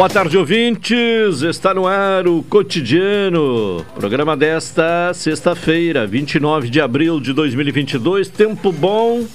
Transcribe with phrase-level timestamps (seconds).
[0.00, 1.42] Boa tarde, ouvintes.
[1.42, 3.84] Está no ar o cotidiano.
[3.94, 8.30] Programa desta sexta-feira, 29 de abril de 2022.
[8.30, 9.26] Tempo bom,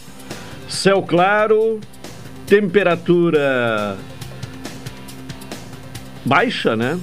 [0.68, 1.80] céu claro,
[2.48, 3.96] temperatura
[6.26, 6.98] baixa, né?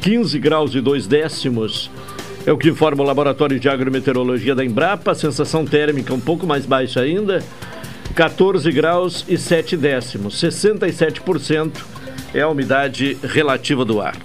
[0.00, 1.92] 15 graus e 2 décimos.
[2.44, 5.14] É o que informa o Laboratório de Agrometeorologia da Embrapa.
[5.14, 7.44] Sensação térmica um pouco mais baixa ainda.
[8.16, 10.34] 14 graus e 7 décimos.
[10.42, 11.97] 67%
[12.34, 14.16] é a umidade relativa do ar.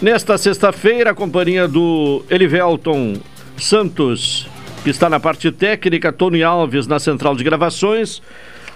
[0.00, 3.14] Nesta sexta-feira, a companhia do Elivelton
[3.56, 4.48] Santos,
[4.84, 8.22] que está na parte técnica, Tony Alves na central de gravações.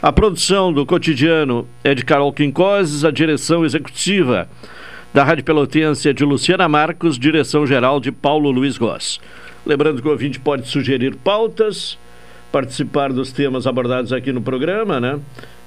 [0.02, 4.48] A produção do cotidiano é de Carol Quincoses, a direção executiva
[5.14, 9.20] da Rádio Pelotense é de Luciana Marcos, direção geral de Paulo Luiz Goss.
[9.64, 11.98] Lembrando que o ouvinte pode sugerir pautas,
[12.50, 15.20] participar dos temas abordados aqui no programa, né?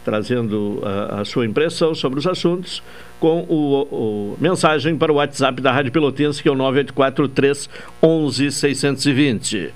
[0.06, 2.82] Trazendo a, a, sua impressão sobre os assuntos,
[3.20, 7.70] com o, o, mensagem para o WhatsApp da Rádio Pelotense, que é o 984
[8.02, 9.74] 11 620.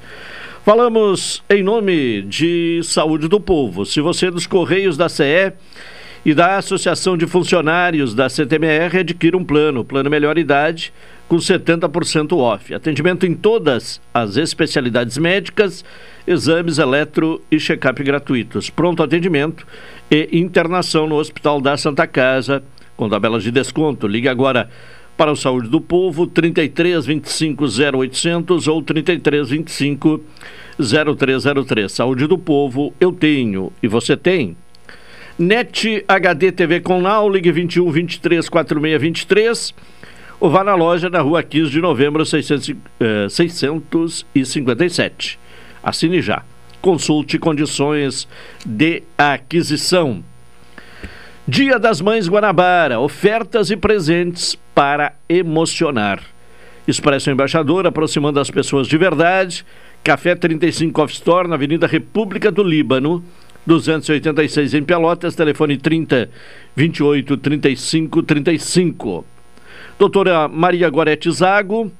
[0.63, 3.85] Falamos em nome de Saúde do Povo.
[3.85, 5.51] Se você é dos Correios da CE
[6.23, 10.93] e da Associação de Funcionários da CTMR, adquira um plano, plano Melhor Idade,
[11.27, 12.73] com 70% off.
[12.73, 15.85] Atendimento em todas as especialidades médicas,
[16.27, 18.69] exames eletro e check-up gratuitos.
[18.69, 19.65] Pronto atendimento
[20.09, 22.63] e internação no Hospital da Santa Casa,
[22.97, 24.07] com tabelas de desconto.
[24.07, 24.69] Ligue agora
[25.15, 30.23] para o Saúde do Povo, 33 25 0800 ou 33 25
[30.79, 31.91] 0303.
[31.91, 34.55] Saúde do Povo, eu tenho e você tem.
[35.37, 39.73] NET HD TV com Now, ligue 21 23 46 23
[40.39, 45.37] ou vá na loja na rua 15 de novembro 600, eh, 657.
[45.83, 46.43] Assine já.
[46.81, 48.27] Consulte condições
[48.65, 50.23] de aquisição.
[51.47, 56.21] Dia das Mães Guanabara, ofertas e presentes para emocionar.
[56.87, 59.65] Expresso Embaixador, aproximando as pessoas de verdade.
[60.03, 63.23] Café 35 Off Store, na Avenida República do Líbano,
[63.65, 66.29] 286 em Pelotas, telefone 30
[66.75, 69.25] 28 35 35.
[69.97, 71.91] Doutora Maria Gorete Zago,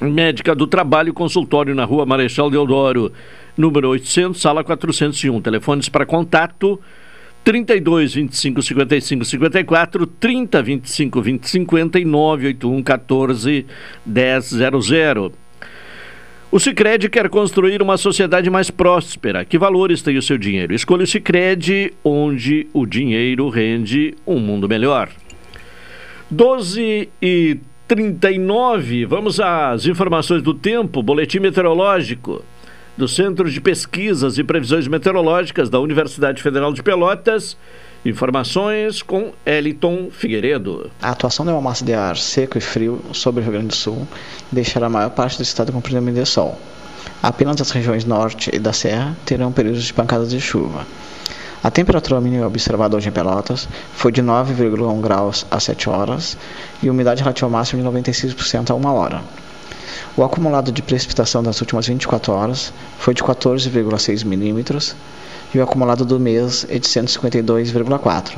[0.00, 3.12] médica do trabalho, consultório na rua Marechal Deodoro,
[3.56, 5.40] número 800, sala 401.
[5.40, 6.80] Telefones para contato
[7.44, 13.66] 32 25 55 54, 30 25 20 50 e 981 14
[14.06, 15.32] 100.
[16.50, 19.44] O Sicredi quer construir uma sociedade mais próspera.
[19.44, 20.74] Que valores tem o seu dinheiro?
[20.74, 25.10] Escolha o Sicredi, onde o dinheiro rende um mundo melhor.
[26.30, 32.44] 12 e 39, vamos às informações do tempo, boletim meteorológico
[32.98, 37.56] do Centro de Pesquisas e Previsões Meteorológicas da Universidade Federal de Pelotas.
[38.04, 40.90] Informações com Eliton Figueiredo.
[41.00, 43.74] A atuação de uma massa de ar seco e frio sobre o Rio Grande do
[43.74, 44.06] Sul
[44.52, 46.60] deixará a maior parte do estado com predomínio de sol.
[47.22, 50.86] Apenas as regiões norte e da serra terão períodos de pancadas de chuva.
[51.60, 56.36] A temperatura mínima observada hoje em Pelotas foi de 9,1 graus às 7 horas
[56.80, 59.22] e umidade relativa máxima de 96% a 1 hora.
[60.16, 64.94] O acumulado de precipitação das últimas 24 horas foi de 14,6 milímetros
[65.52, 68.36] e o acumulado do mês é de 152,4.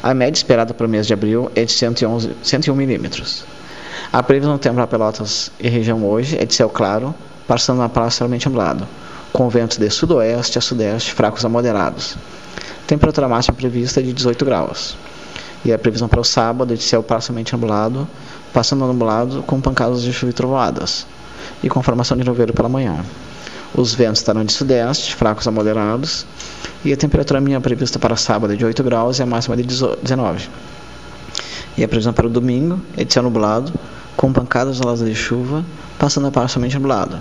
[0.00, 3.44] A média esperada para o mês de abril é de 111, 101 milímetros.
[4.12, 7.12] A previsão do tempo para Pelotas e região hoje é de céu claro,
[7.48, 8.86] passando a parcialmente nublado,
[9.32, 12.16] com ventos de sudoeste a sudeste fracos a moderados.
[12.86, 14.94] Temperatura máxima prevista de 18 graus.
[15.64, 18.06] E a previsão para o sábado é de céu parcialmente nublado,
[18.52, 21.06] passando nublado com pancadas de chuva e trovoadas,
[21.62, 23.02] e com formação de nevoeiro pela manhã.
[23.74, 26.26] Os ventos estarão de sudeste, fracos a moderados,
[26.84, 29.62] e a temperatura mínima prevista para sábado é de 8 graus e a máxima de
[29.62, 30.48] 19.
[31.78, 33.72] E a previsão para o domingo é de céu nublado,
[34.14, 35.64] com pancadas isoladas de chuva,
[35.98, 37.18] passando parcialmente nublado.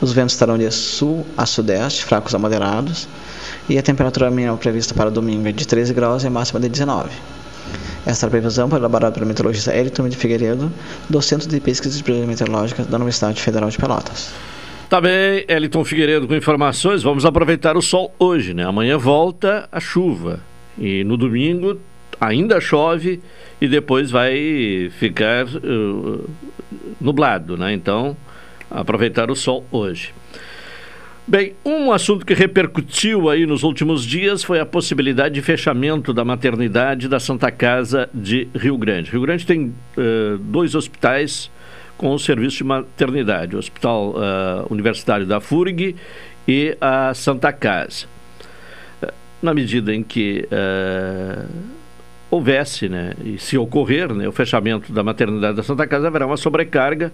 [0.00, 3.06] Os ventos estarão de sul a sudeste, fracos a moderados,
[3.68, 6.68] e a temperatura mínima prevista para domingo é de 13 graus e a máxima de
[6.68, 7.10] 19.
[8.06, 10.70] Esta previsão foi elaborada pelo meteorologista Elton de Figueiredo,
[11.10, 14.32] do Centro de Pesquisas Meteorológicas da Universidade Federal de Pelotas.
[14.88, 17.02] Tá bem, Eliton Figueiredo com informações.
[17.02, 18.64] Vamos aproveitar o sol hoje, né?
[18.64, 20.38] Amanhã volta a chuva.
[20.78, 21.80] E no domingo
[22.20, 23.20] ainda chove
[23.60, 26.30] e depois vai ficar uh,
[27.00, 27.72] nublado, né?
[27.72, 28.16] Então,
[28.70, 30.14] aproveitar o sol hoje.
[31.28, 36.24] Bem, um assunto que repercutiu aí nos últimos dias foi a possibilidade de fechamento da
[36.24, 39.10] maternidade da Santa Casa de Rio Grande.
[39.10, 41.50] Rio Grande tem uh, dois hospitais
[41.98, 45.96] com o serviço de maternidade, o Hospital uh, Universitário da FURG
[46.46, 48.06] e a Santa Casa.
[49.42, 51.44] Na medida em que uh,
[52.30, 56.36] houvesse, né, e se ocorrer né, o fechamento da maternidade da Santa Casa, haverá uma
[56.36, 57.12] sobrecarga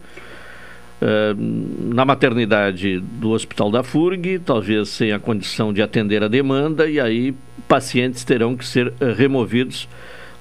[1.03, 6.89] uh, na maternidade do Hospital da FURG, talvez sem a condição de atender a demanda,
[6.89, 7.35] e aí
[7.67, 9.89] pacientes terão que ser removidos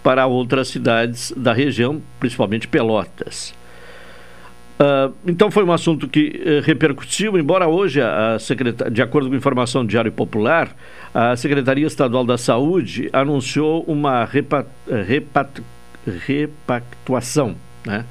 [0.03, 3.53] para outras cidades da região, principalmente Pelotas.
[4.81, 9.35] Uh, então foi um assunto que uh, repercutiu, embora hoje, a, a de acordo com
[9.35, 10.75] informação do Diário Popular,
[11.13, 14.65] a Secretaria Estadual da Saúde anunciou uma repa,
[15.05, 15.61] repat,
[16.25, 17.55] repactuação,
[17.85, 18.05] né?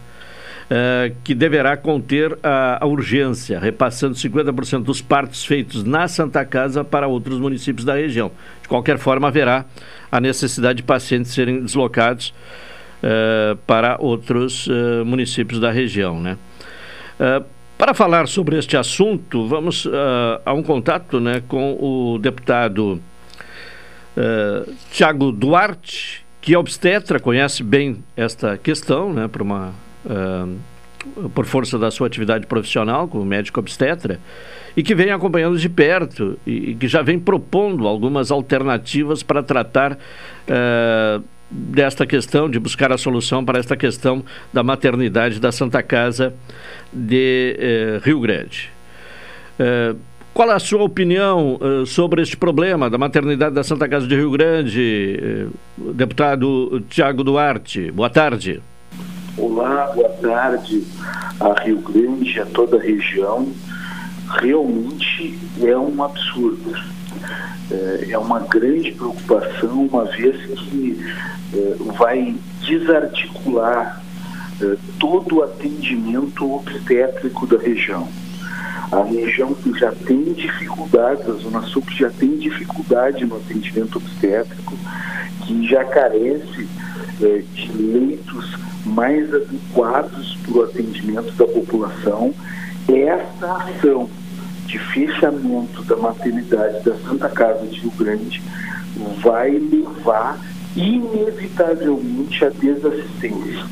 [0.70, 6.84] Uh, que deverá conter a, a, urgência, repassando 50% dos partos feitos na Santa Casa
[6.84, 8.30] para outros municípios da região.
[8.62, 9.64] De qualquer forma, haverá
[10.12, 12.32] a necessidade de pacientes serem deslocados
[13.02, 16.38] uh, para outros uh, municípios da região, né?
[17.76, 19.86] Para falar sobre este assunto, vamos
[20.44, 23.00] a um contato né, com o deputado
[24.16, 29.72] uh, Tiago Duarte, que é obstetra, conhece bem esta questão, né, por, uma,
[30.04, 34.20] uh, por força da sua atividade profissional como médico obstetra,
[34.76, 39.42] e que vem acompanhando de perto e, e que já vem propondo algumas alternativas para
[39.42, 39.98] tratar
[41.50, 46.32] desta questão, de buscar a solução para esta questão da maternidade da Santa Casa
[46.92, 48.70] de eh, Rio Grande.
[49.58, 49.94] Eh,
[50.32, 55.18] qual a sua opinião sobre este problema da maternidade da Santa Casa de Rio Grande,
[55.20, 55.46] eh,
[55.92, 57.90] deputado Tiago Duarte?
[57.90, 58.62] Boa tarde.
[59.42, 60.84] Olá, boa tarde
[61.40, 63.50] a Rio Grande, a toda a região.
[64.38, 66.74] Realmente é um absurdo.
[67.70, 71.02] É, é uma grande preocupação, uma vez que
[71.54, 74.02] é, vai desarticular
[74.60, 78.06] é, todo o atendimento obstétrico da região.
[78.92, 83.96] A região que já tem dificuldades, a Zona Sul que já tem dificuldade no atendimento
[83.96, 84.76] obstétrico,
[85.46, 86.68] que já carece
[87.54, 88.54] de leitos
[88.84, 92.34] mais adequados para o atendimento da população,
[92.88, 94.08] essa ação
[94.66, 98.42] de fechamento da maternidade da Santa Casa de Rio Grande
[99.22, 100.38] vai levar
[100.76, 103.64] inevitavelmente à desassistência.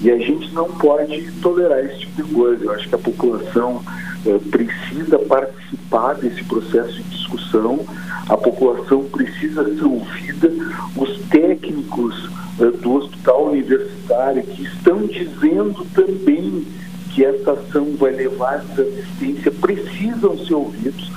[0.00, 2.64] E a gente não pode tolerar esse tipo de coisa.
[2.64, 3.82] Eu acho que a população
[4.26, 7.84] eh, precisa participar desse processo de discussão,
[8.28, 10.50] a população precisa ser ouvida,
[10.96, 12.28] os técnicos
[12.70, 16.64] do hospital universitário que estão dizendo também
[17.10, 21.10] que essa ação vai levar à desassistência precisam ser ouvidos,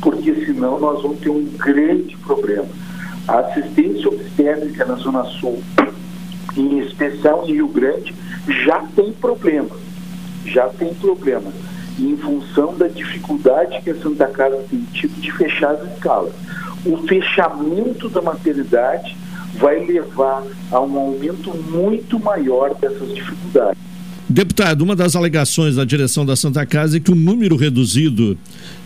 [0.00, 2.66] porque senão nós vamos ter um grande problema.
[3.28, 5.62] A assistência obstétrica na Zona Sul,
[6.56, 8.14] em especial em Rio Grande,
[8.64, 9.70] já tem problema.
[10.44, 11.52] Já tem problema.
[11.98, 16.32] E em função da dificuldade que a Santa Casa tem tido de fechar as escalas.
[16.84, 19.16] O fechamento da maternidade
[19.58, 23.78] vai levar a um aumento muito maior dessas dificuldades.
[24.28, 28.36] Deputado, uma das alegações da direção da Santa Casa é que o número reduzido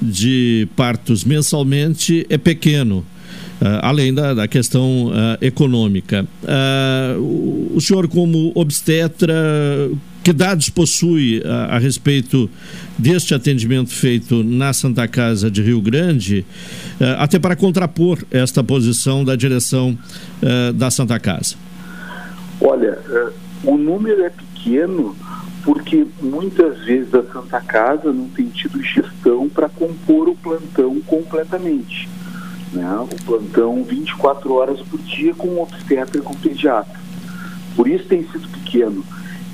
[0.00, 3.05] de partos mensalmente é pequeno.
[3.61, 6.27] Uh, além da, da questão uh, econômica.
[6.43, 9.35] Uh, o senhor, como obstetra,
[10.23, 12.49] que dados possui a, respeito
[13.00, 16.45] deste atendimento feito na Santa Casa de Rio Grande,
[17.19, 19.99] até para contrapor esta posição da direção
[20.75, 21.57] da Santa Casa?
[22.61, 22.99] Olha,
[23.64, 25.16] o número é pequeno
[25.64, 32.09] porque muitas vezes a Santa Casa não tem tido gestão para compor o plantão completamente.
[32.73, 32.88] Né?
[33.00, 36.99] O plantão 24 horas por dia com um obstetra e com pediatra.
[37.76, 39.04] Por isso tem sido pequeno.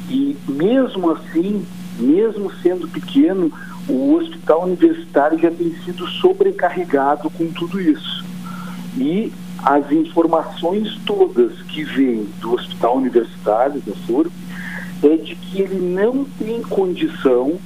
[0.08, 1.64] E mesmo assim,
[1.98, 3.50] mesmo sendo pequeno,
[3.88, 8.24] o hospital universitário já tem sido sobrecarregado com tudo isso.
[8.96, 14.30] E as informações todas que vêm do hospital universitário, da FURB,
[15.02, 17.58] é de que ele não tem condição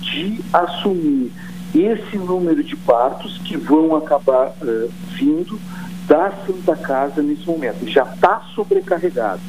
[0.00, 1.32] de assumir
[1.74, 5.58] esse número de partos que vão acabar uh, vindo
[6.06, 7.86] da Santa Casa nesse momento.
[7.88, 9.40] Já está sobrecarregado.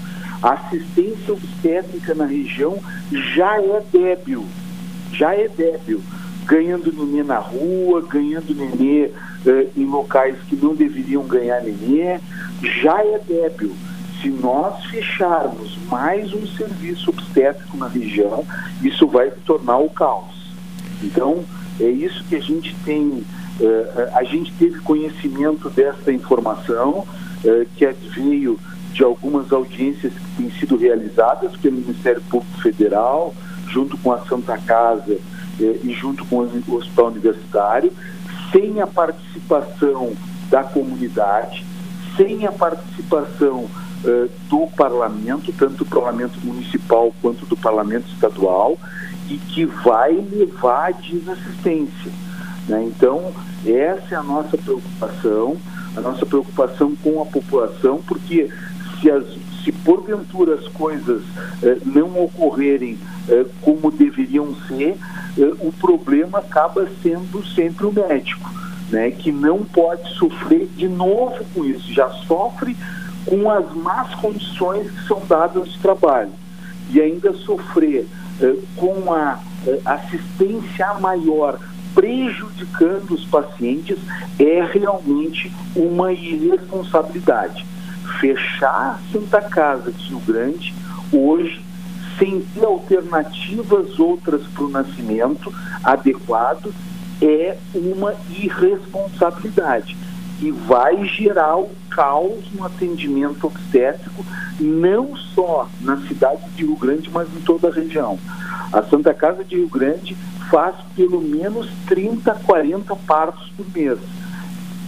[0.41, 2.77] A assistência obstétrica na região
[3.11, 4.45] já é débil,
[5.11, 6.01] já é débil,
[6.45, 9.11] ganhando nenê na rua, ganhando nenê
[9.45, 12.19] eh, em locais que não deveriam ganhar nenê,
[12.81, 13.75] já é débil.
[14.21, 18.45] Se nós fecharmos mais um serviço obstétrico na região,
[18.81, 20.53] isso vai tornar o caos.
[21.03, 21.43] Então,
[21.79, 23.23] é isso que a gente tem,
[23.59, 27.05] eh, a gente teve conhecimento dessa informação,
[27.43, 28.57] eh, que veio
[28.93, 33.33] de algumas audiências que têm sido realizadas pelo Ministério Público Federal,
[33.67, 35.17] junto com a Santa Casa
[35.59, 37.93] eh, e junto com o Hospital Universitário,
[38.51, 40.13] sem a participação
[40.49, 41.65] da comunidade,
[42.17, 43.65] sem a participação
[44.03, 48.77] uh, do parlamento, tanto do parlamento municipal quanto do parlamento estadual,
[49.29, 52.11] e que vai levar à desassistência.
[52.67, 52.83] Né?
[52.85, 53.31] Então,
[53.65, 55.57] essa é a nossa preocupação,
[55.95, 58.49] a nossa preocupação com a população, porque
[58.99, 59.25] se, as,
[59.63, 61.21] se porventura as coisas
[61.63, 64.97] eh, não ocorrerem eh, como deveriam ser,
[65.37, 68.49] eh, o problema acaba sendo sempre o médico,
[68.89, 72.75] né, que não pode sofrer de novo com isso, já sofre
[73.25, 76.31] com as más condições que são dadas de trabalho
[76.89, 78.07] e ainda sofrer
[78.41, 81.59] eh, com a eh, assistência maior
[81.93, 83.97] prejudicando os pacientes
[84.39, 87.65] é realmente uma irresponsabilidade.
[88.19, 90.73] Fechar a Santa Casa de Rio Grande
[91.11, 91.63] hoje
[92.17, 96.73] sem ter alternativas outras para o nascimento adequado
[97.21, 99.95] é uma irresponsabilidade
[100.41, 104.25] e vai gerar o caos no atendimento obstétrico,
[104.59, 108.17] não só na cidade de Rio Grande, mas em toda a região.
[108.71, 110.15] A Santa Casa de Rio Grande
[110.49, 113.99] faz pelo menos 30, 40 partos por mês.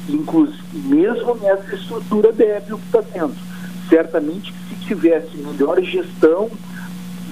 [0.09, 3.35] Inclusive, mesmo nessa estrutura débil que está tendo.
[3.89, 6.49] Certamente que se tivesse melhor gestão,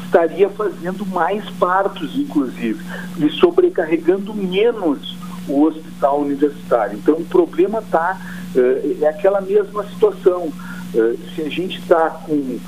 [0.04, 2.84] estaria fazendo mais partos, inclusive,
[3.18, 5.16] e sobrecarregando menos
[5.48, 6.98] o hospital universitário.
[6.98, 8.20] Então, o problema está,
[8.56, 10.52] uh, é aquela mesma situação.
[10.94, 12.60] Uh, se a gente está com uh,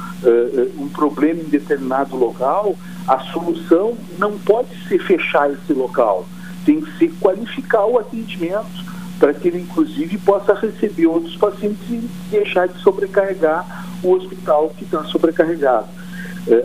[0.78, 2.76] um problema em determinado local,
[3.08, 6.28] a solução não pode ser fechar esse local,
[6.66, 8.91] tem que ser qualificar o atendimento
[9.22, 14.84] para que ele, inclusive, possa receber outros pacientes e deixar de sobrecarregar o hospital que
[14.84, 15.86] está sobrecarregado.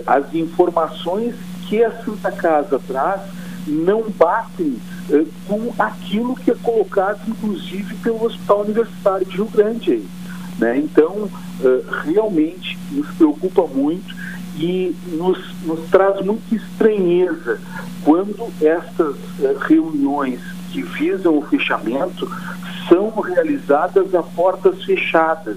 [0.06, 1.34] As informações
[1.68, 3.20] que a Santa Casa traz
[3.66, 4.78] não batem
[5.10, 10.02] eh, com aquilo que é colocado, inclusive, pelo Hospital Universitário de Rio Grande.
[10.58, 10.78] Né?
[10.78, 11.28] Então,
[11.62, 14.14] eh, realmente nos preocupa muito
[14.56, 17.60] e nos, nos traz muita estranheza
[18.02, 19.16] quando estas
[19.68, 20.40] reuniões
[20.76, 22.30] que visam o fechamento
[22.87, 25.56] são realizadas a portas fechadas,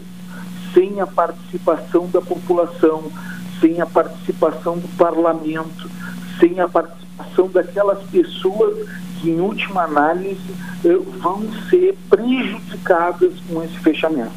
[0.73, 3.11] sem a participação da população,
[3.59, 5.89] sem a participação do parlamento,
[6.39, 8.88] sem a participação daquelas pessoas
[9.19, 10.39] que, em última análise,
[10.85, 14.31] eh, vão ser prejudicadas com esse fechamento.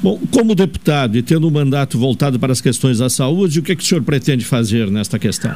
[0.00, 3.72] Bom, como deputado e tendo um mandato voltado para as questões da saúde, o que,
[3.72, 5.52] é que o senhor pretende fazer nesta questão?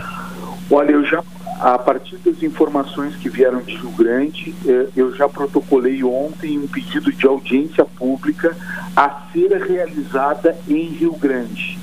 [0.71, 1.23] Olha, eu já,
[1.59, 6.69] a partir das informações que vieram de Rio Grande, eh, eu já protocolei ontem um
[6.69, 8.57] pedido de audiência pública
[8.95, 11.77] a ser realizada em Rio Grande.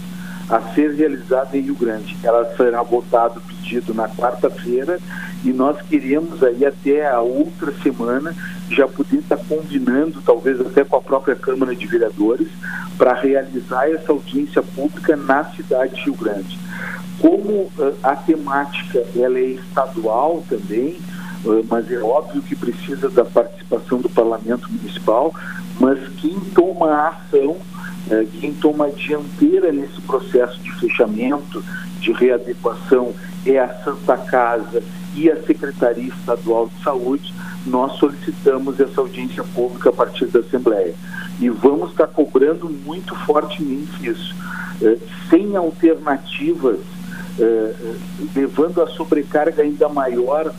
[0.50, 2.16] A ser realizada em Rio Grande.
[2.24, 4.98] Ela será votado pedido na quarta-feira
[5.44, 8.34] e nós queremos aí até a outra semana
[8.70, 12.48] já poder estar combinando, talvez até com a própria Câmara de Vereadores,
[12.98, 16.65] para realizar essa audiência pública na cidade de Rio Grande.
[17.20, 20.98] Como uh, a temática ela é estadual também,
[21.46, 25.34] uh, mas é óbvio que precisa da participação do Parlamento Municipal,
[25.80, 31.64] mas quem toma a ação, uh, quem toma a dianteira nesse processo de fechamento,
[32.00, 33.14] de readequação,
[33.46, 34.84] é a Santa Casa
[35.16, 37.34] e a Secretaria Estadual de Saúde,
[37.66, 40.94] nós solicitamos essa audiência pública a partir da Assembleia.
[41.40, 44.36] E vamos estar cobrando muito fortemente isso.
[44.82, 44.98] Eh,
[45.30, 46.95] sem alternativas, eh, eh,
[48.36, 50.54] levando a sobrecarga ainda maior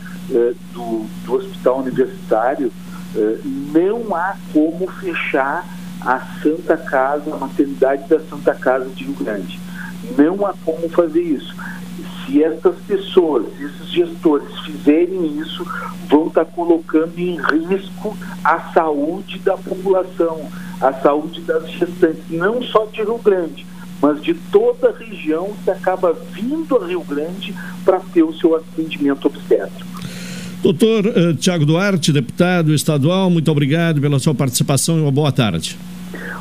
[0.73, 2.71] do, do hospital universitário,
[3.73, 5.65] não há como fechar
[6.01, 9.59] a Santa Casa, a maternidade da Santa Casa de Rio Grande.
[10.17, 11.55] Não há como fazer isso
[12.27, 15.65] se estas pessoas, esses gestores fizerem isso,
[16.09, 20.49] vão estar colocando em risco a saúde da população,
[20.81, 23.65] a saúde das gestantes, não só de Rio Grande,
[24.01, 28.55] mas de toda a região que acaba vindo a Rio Grande para ter o seu
[28.55, 29.87] atendimento obstétrico.
[30.61, 35.77] Doutor uh, Tiago Duarte, deputado estadual, muito obrigado pela sua participação e uma boa tarde.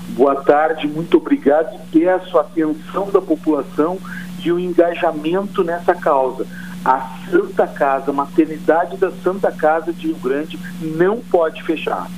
[0.09, 3.99] Boa tarde, muito obrigado e peço a atenção da população
[4.43, 6.47] e o engajamento nessa causa.
[6.85, 12.09] A Santa Casa, a maternidade da Santa Casa de Rio Grande não pode fechar.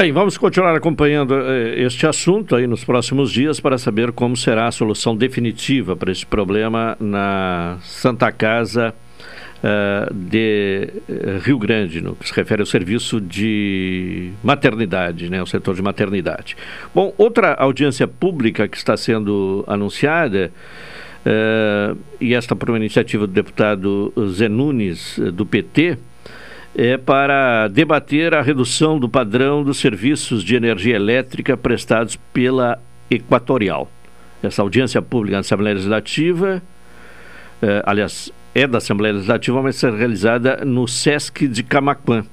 [0.00, 4.68] Bem, vamos continuar acompanhando eh, este assunto aí nos próximos dias para saber como será
[4.68, 8.94] a solução definitiva para este problema na Santa Casa
[9.58, 15.46] uh, de uh, Rio Grande, no que se refere ao serviço de maternidade, né, o
[15.46, 16.56] setor de maternidade.
[16.94, 20.52] Bom, outra audiência pública que está sendo anunciada,
[21.26, 25.98] uh, e esta por uma iniciativa do deputado Zé Nunes, do PT,
[26.74, 32.78] é para debater a redução do padrão dos serviços de energia elétrica prestados pela
[33.10, 33.90] Equatorial.
[34.42, 36.62] Essa audiência pública na Assembleia Legislativa,
[37.60, 42.24] eh, aliás, é da Assembleia Legislativa, mas será realizada no SESC de Camaquã,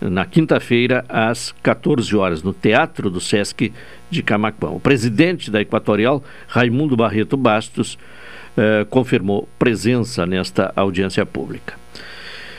[0.00, 3.72] na quinta-feira, às 14 horas, no Teatro do SESC
[4.10, 4.70] de Camaquã.
[4.70, 7.98] O presidente da Equatorial, Raimundo Barreto Bastos,
[8.56, 11.83] eh, confirmou presença nesta audiência pública.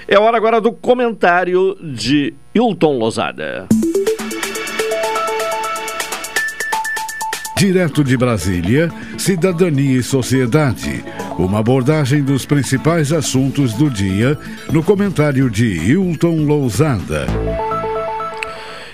[0.07, 3.67] É hora agora do comentário de Hilton Lozada.
[7.57, 11.03] Direto de Brasília, Cidadania e Sociedade.
[11.39, 14.38] Uma abordagem dos principais assuntos do dia
[14.71, 17.25] no comentário de Hilton Lousada.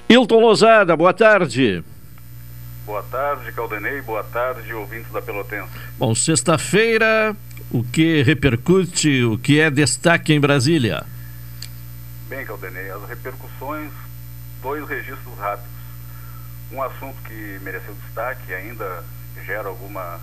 [0.07, 1.83] Hilton Lousada, boa tarde.
[2.85, 4.01] Boa tarde, Caldenei.
[4.01, 5.69] Boa tarde, ouvintes da Pelotense.
[5.97, 7.35] Bom, sexta-feira,
[7.73, 11.05] o que repercute, o que é destaque em Brasília?
[12.27, 13.91] Bem, Caldenei, as repercussões,
[14.61, 15.71] dois registros rápidos.
[16.71, 19.03] Um assunto que mereceu destaque e ainda
[19.45, 20.19] gera alguma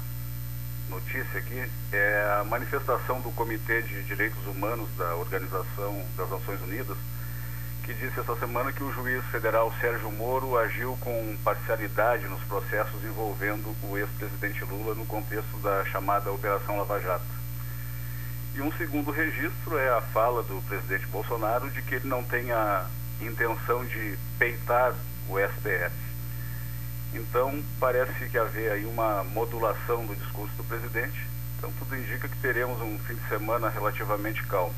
[0.90, 6.97] notícia aqui é a manifestação do Comitê de Direitos Humanos da Organização das Nações Unidas,
[7.85, 13.02] que disse essa semana que o juiz federal Sérgio Moro agiu com parcialidade nos processos
[13.05, 17.38] envolvendo o ex-presidente Lula no contexto da chamada Operação Lava Jato.
[18.59, 22.51] E um segundo registro é a fala do presidente Bolsonaro de que ele não tem
[22.51, 22.87] a
[23.21, 24.92] intenção de peitar
[25.29, 25.94] o STF.
[27.14, 31.25] Então, parece que haver aí uma modulação do discurso do presidente.
[31.57, 34.75] Então, tudo indica que teremos um fim de semana relativamente calmo.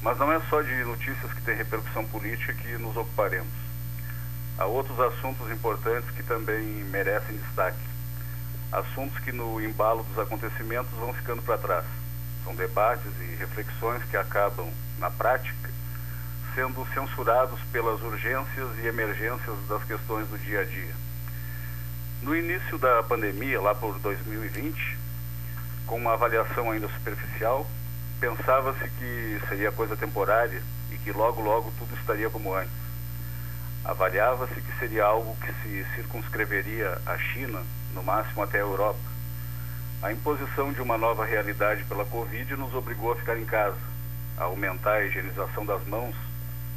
[0.00, 3.52] Mas não é só de notícias que tem repercussão política que nos ocuparemos.
[4.56, 7.84] Há outros assuntos importantes que também merecem destaque.
[8.72, 12.03] Assuntos que, no embalo dos acontecimentos, vão ficando para trás.
[12.44, 15.70] São debates e reflexões que acabam, na prática,
[16.54, 20.94] sendo censurados pelas urgências e emergências das questões do dia a dia.
[22.22, 24.98] No início da pandemia, lá por 2020,
[25.86, 27.66] com uma avaliação ainda superficial,
[28.20, 32.84] pensava-se que seria coisa temporária e que logo, logo tudo estaria como antes.
[33.84, 37.62] Avaliava-se que seria algo que se circunscreveria à China,
[37.94, 39.13] no máximo até a Europa
[40.04, 43.78] a imposição de uma nova realidade pela Covid nos obrigou a ficar em casa,
[44.36, 46.14] a aumentar a higienização das mãos,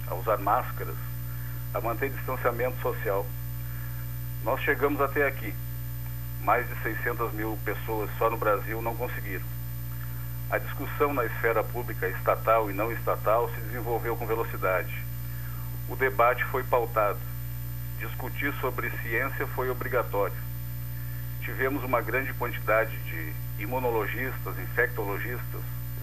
[0.07, 0.95] a usar máscaras,
[1.73, 3.25] a manter distanciamento social.
[4.45, 5.53] Nós chegamos até aqui.
[6.41, 9.45] Mais de 600 mil pessoas só no Brasil não conseguiram.
[10.49, 15.03] A discussão na esfera pública estatal e não estatal se desenvolveu com velocidade.
[15.89, 17.19] O debate foi pautado.
[17.99, 20.47] Discutir sobre ciência foi obrigatório
[21.41, 25.62] tivemos uma grande quantidade de imunologistas, infectologistas,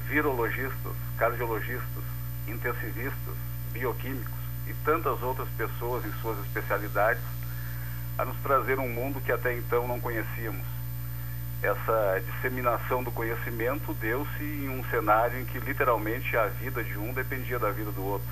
[0.08, 2.04] virologistas, cardiologistas,
[2.48, 3.34] intensivistas,
[3.72, 4.32] bioquímicos
[4.66, 7.22] e tantas outras pessoas em suas especialidades
[8.16, 10.64] a nos trazer um mundo que até então não conhecíamos.
[11.62, 17.12] Essa disseminação do conhecimento deu-se em um cenário em que literalmente a vida de um
[17.12, 18.28] dependia da vida do outro.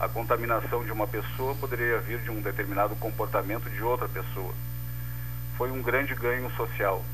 [0.00, 4.52] A contaminação de uma pessoa poderia vir de um determinado comportamento de outra pessoa
[5.56, 7.04] foi um grande ganho social.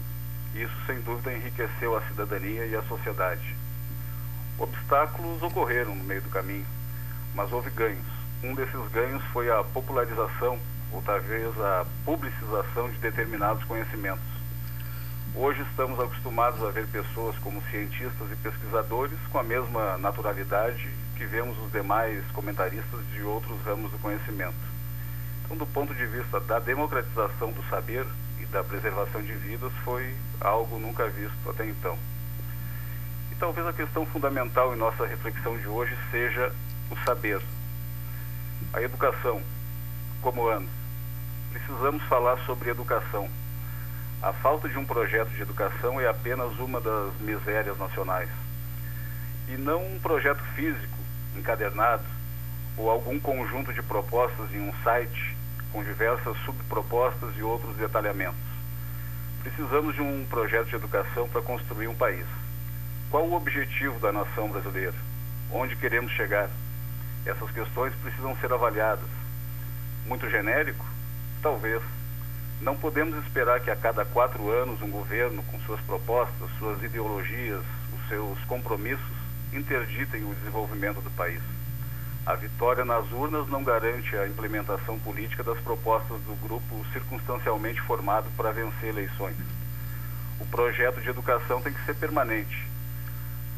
[0.54, 3.54] Isso, sem dúvida, enriqueceu a cidadania e a sociedade.
[4.58, 6.66] Obstáculos ocorreram no meio do caminho,
[7.34, 8.06] mas houve ganhos.
[8.42, 10.58] Um desses ganhos foi a popularização,
[10.92, 14.24] ou talvez a publicização de determinados conhecimentos.
[15.34, 21.24] Hoje estamos acostumados a ver pessoas como cientistas e pesquisadores com a mesma naturalidade que
[21.24, 24.56] vemos os demais comentaristas de outros ramos do conhecimento.
[25.44, 28.06] Então, do ponto de vista da democratização do saber,
[28.50, 31.96] da preservação de vidas foi algo nunca visto até então.
[33.30, 36.52] E talvez a questão fundamental em nossa reflexão de hoje seja
[36.90, 37.40] o saber.
[38.72, 39.40] A educação,
[40.20, 40.68] como ano.
[41.52, 43.28] Precisamos falar sobre educação.
[44.22, 48.28] A falta de um projeto de educação é apenas uma das misérias nacionais.
[49.48, 50.98] E não um projeto físico,
[51.36, 52.04] encadernado,
[52.76, 55.39] ou algum conjunto de propostas em um site
[55.72, 58.40] com diversas subpropostas e outros detalhamentos.
[59.42, 62.26] Precisamos de um projeto de educação para construir um país.
[63.10, 64.94] Qual o objetivo da nação brasileira?
[65.50, 66.48] Onde queremos chegar?
[67.24, 69.08] Essas questões precisam ser avaliadas.
[70.06, 70.84] Muito genérico?
[71.42, 71.82] Talvez.
[72.60, 77.62] Não podemos esperar que a cada quatro anos um governo, com suas propostas, suas ideologias,
[77.94, 79.00] os seus compromissos,
[79.52, 81.40] interditem o desenvolvimento do país.
[82.30, 88.30] A vitória nas urnas não garante a implementação política das propostas do grupo circunstancialmente formado
[88.36, 89.34] para vencer eleições.
[90.38, 92.68] O projeto de educação tem que ser permanente.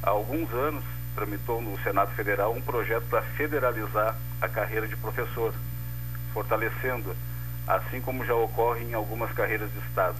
[0.02, 0.82] Há alguns anos,
[1.14, 5.52] tramitou no Senado Federal um projeto para federalizar a carreira de professor,
[6.32, 7.14] fortalecendo,
[7.68, 10.16] assim como já ocorre em algumas carreiras de Estado.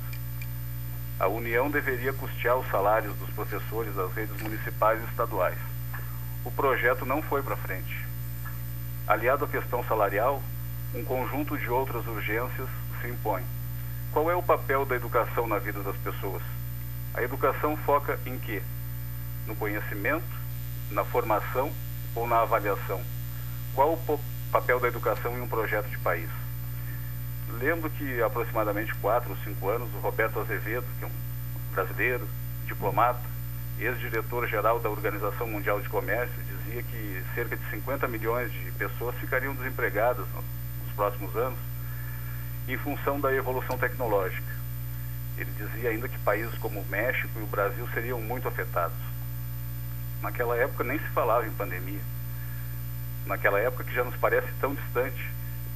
[1.18, 5.56] A União deveria custear os salários dos professores das redes municipais e estaduais.
[6.44, 8.11] O projeto não foi para frente.
[9.06, 10.40] Aliado à questão salarial,
[10.94, 12.68] um conjunto de outras urgências
[13.00, 13.42] se impõe.
[14.12, 16.42] Qual é o papel da educação na vida das pessoas?
[17.14, 18.62] A educação foca em quê?
[19.46, 20.24] No conhecimento,
[20.90, 21.72] na formação
[22.14, 23.02] ou na avaliação?
[23.74, 24.20] Qual o
[24.52, 26.28] papel da educação em um projeto de país?
[27.58, 32.28] Lembro que há aproximadamente quatro ou cinco anos, o Roberto Azevedo, que é um brasileiro,
[32.66, 33.31] diplomata,
[33.82, 39.54] ex-diretor-geral da Organização Mundial de Comércio, dizia que cerca de 50 milhões de pessoas ficariam
[39.54, 40.26] desempregadas
[40.84, 41.58] nos próximos anos
[42.68, 44.52] em função da evolução tecnológica.
[45.36, 48.96] Ele dizia ainda que países como o México e o Brasil seriam muito afetados.
[50.20, 52.00] Naquela época nem se falava em pandemia.
[53.26, 55.30] Naquela época que já nos parece tão distante,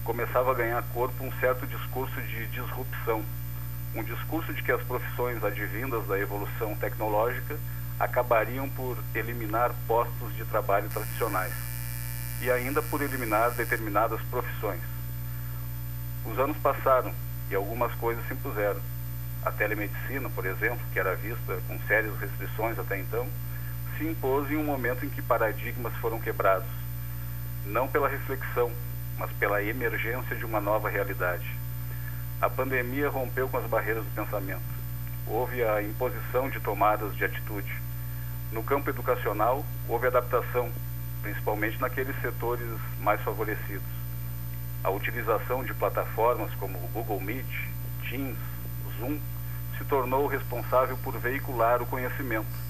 [0.05, 3.25] começava a ganhar corpo um certo discurso de disrupção,
[3.95, 7.59] um discurso de que as profissões advindas da evolução tecnológica
[7.99, 11.53] acabariam por eliminar postos de trabalho tradicionais
[12.41, 14.81] e ainda por eliminar determinadas profissões.
[16.25, 17.13] Os anos passaram
[17.51, 18.81] e algumas coisas se impuseram.
[19.45, 23.27] A telemedicina, por exemplo, que era vista com sérias restrições até então,
[23.97, 26.69] se impôs em um momento em que paradigmas foram quebrados,
[27.65, 28.71] não pela reflexão,
[29.19, 31.49] mas pela emergência de uma nova realidade.
[32.41, 34.61] A pandemia rompeu com as barreiras do pensamento.
[35.27, 37.86] Houve a imposição de tomadas de atitude.
[38.53, 40.71] No campo educacional, houve adaptação,
[41.23, 42.69] principalmente naqueles setores
[43.01, 43.97] mais favorecidos.
[44.85, 47.69] A utilização de plataformas como o Google Meet,
[48.09, 48.39] Teams,
[48.99, 49.19] Zoom
[49.77, 52.67] se tornou responsável por veicular o conhecimento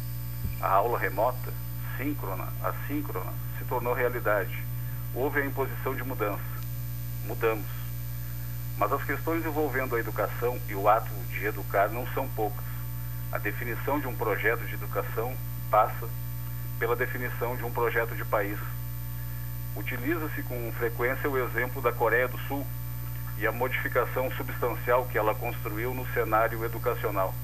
[0.61, 1.53] a aula remota,
[1.97, 4.65] síncrona, assíncrona, se tornou realidade.
[5.15, 6.43] Houve a imposição de mudança.
[7.25, 7.67] Mudamos.
[8.79, 12.65] Mas as questões envolvendo a educação e o ato de educar não são poucas.
[13.33, 15.35] A definição de um projeto de educação
[15.71, 16.09] passa
[16.79, 18.59] pela definição de um projeto de país.
[19.75, 22.67] Utiliza-se com frequência o exemplo da Coreia do Sul
[23.39, 27.35] e a modificação substancial que ela construiu no cenário educacional.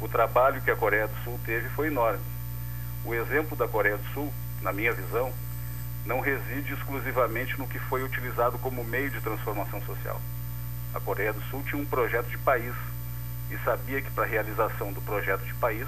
[0.00, 2.22] O trabalho que a Coreia do Sul teve foi enorme.
[3.04, 5.32] O exemplo da Coreia do Sul, na minha visão,
[6.04, 10.20] não reside exclusivamente no que foi utilizado como meio de transformação social.
[10.94, 12.74] A Coreia do Sul tinha um projeto de país
[13.50, 15.86] e sabia que para a realização do projeto de país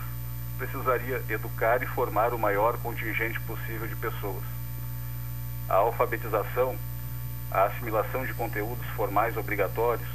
[0.58, 4.42] precisaria educar e formar o maior contingente possível de pessoas.
[5.68, 6.76] A alfabetização,
[7.50, 10.08] a assimilação de conteúdos formais obrigatórios,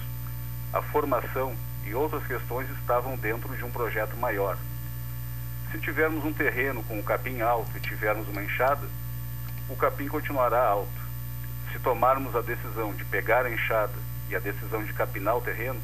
[0.72, 4.58] a formação e outras questões estavam dentro de um projeto maior.
[5.72, 8.88] Se tivermos um terreno com o capim alto e tivermos uma enxada,
[9.70, 10.90] o capim continuará alto.
[11.72, 13.94] Se tomarmos a decisão de pegar a enxada
[14.30, 15.80] e a decisão de capinar o terreno,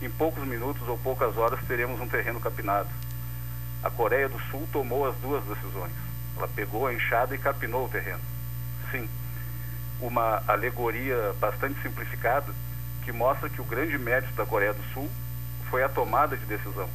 [0.00, 2.88] em poucos minutos ou poucas horas teremos um terreno capinado.
[3.82, 5.92] A Coreia do Sul tomou as duas decisões.
[6.36, 8.20] Ela pegou a enxada e capinou o terreno.
[8.90, 9.08] Sim,
[10.00, 12.52] uma alegoria bastante simplificada
[13.04, 15.08] que mostra que o grande mérito da Coreia do Sul
[15.70, 16.88] foi a tomada de decisão.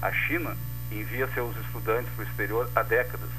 [0.00, 0.56] A China
[0.90, 3.30] envia seus estudantes para o exterior há décadas.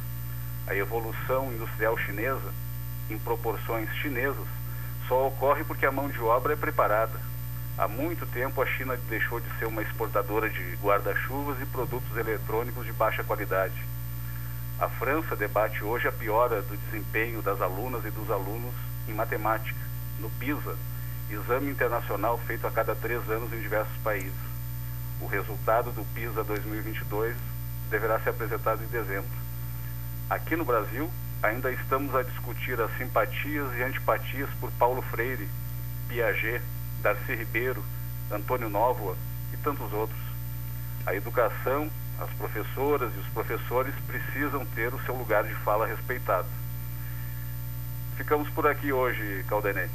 [0.68, 2.54] A evolução industrial chinesa,
[3.10, 4.48] em proporções chinesas,
[5.08, 7.20] só ocorre porque a mão de obra é preparada.
[7.78, 12.84] Há muito tempo a China deixou de ser uma exportadora de guarda-chuvas e produtos eletrônicos
[12.84, 13.76] de baixa qualidade.
[14.80, 18.74] A França debate hoje a piora do desempenho das alunas e dos alunos
[19.08, 19.80] em matemática,
[20.20, 20.76] no PISA,
[21.30, 24.34] exame internacional feito a cada três anos em diversos países.
[25.22, 27.36] O resultado do PISA 2022
[27.92, 29.30] deverá ser apresentado em dezembro.
[30.32, 31.12] Aqui no Brasil,
[31.44, 35.48] ainda estamos a discutir as simpatias e antipatias por Paulo Freire,
[36.08, 36.64] Piaget,
[37.08, 37.82] Darcy Ribeiro,
[38.30, 39.16] Antônio Nóvoa
[39.54, 40.20] e tantos outros.
[41.06, 41.90] A educação,
[42.20, 46.48] as professoras e os professores precisam ter o seu lugar de fala respeitado.
[48.18, 49.88] Ficamos por aqui hoje, Caldenei.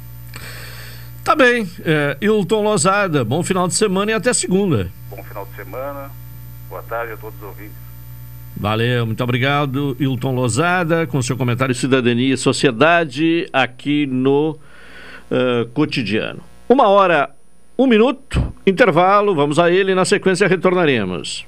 [1.23, 1.69] Tá bem.
[1.85, 4.89] É, Hilton Lozada, bom final de semana e até segunda.
[5.09, 6.09] Bom final de semana.
[6.67, 7.83] Boa tarde a todos os ouvintes.
[8.57, 14.51] Valeu, muito obrigado, Hilton Lozada, com seu comentário Cidadania e Sociedade aqui no
[15.29, 16.52] uh, Cotidiano.
[16.73, 17.29] Uma hora,
[17.77, 21.45] um minuto, intervalo, vamos a ele, na sequência retornaremos.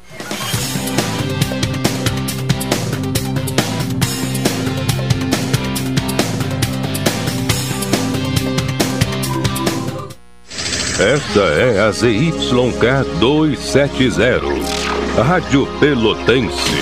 [10.99, 16.77] Esta é a ZYK 270 Rádio Pelotense,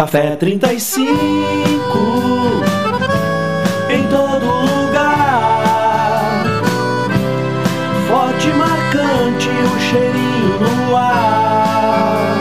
[0.00, 1.10] Café 35
[3.90, 6.42] em todo lugar.
[8.08, 12.34] Forte e marcante o cheirinho no ar.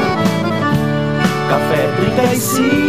[1.50, 2.89] Café 35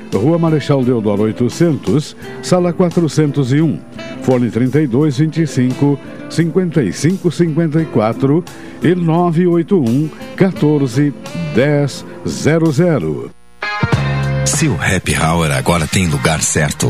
[0.13, 3.79] Rua Marechal Deodoro 800, Sala 401,
[4.21, 5.97] Fone 3225
[6.29, 8.43] 5554
[8.83, 11.13] e 981 14
[12.25, 13.31] 1000.
[14.45, 16.89] Seu happy hour agora tem lugar certo.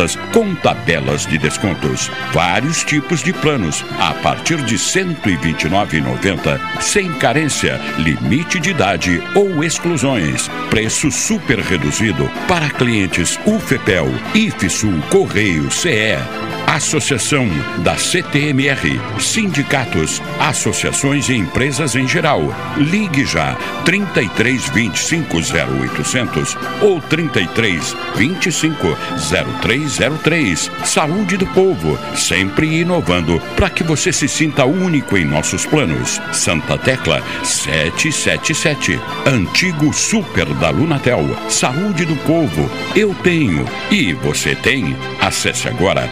[0.31, 2.09] com tabelas de descontos.
[2.33, 9.63] Vários tipos de planos a partir de R$ 129,90, sem carência, limite de idade ou
[9.63, 10.49] exclusões.
[10.69, 16.60] Preço super reduzido para clientes UFEPEL, IFSUL, Correio, CE.
[16.71, 22.41] Associação da CTMR, sindicatos, associações e empresas em geral.
[22.77, 28.97] Ligue já 33 25 0800 ou 33 25
[29.29, 30.71] 0303.
[30.85, 36.21] Saúde do povo, sempre inovando para que você se sinta único em nossos planos.
[36.31, 41.19] Santa Tecla 777, antigo super da Lunatel.
[41.49, 44.95] Saúde do povo, eu tenho e você tem.
[45.19, 46.09] Acesse agora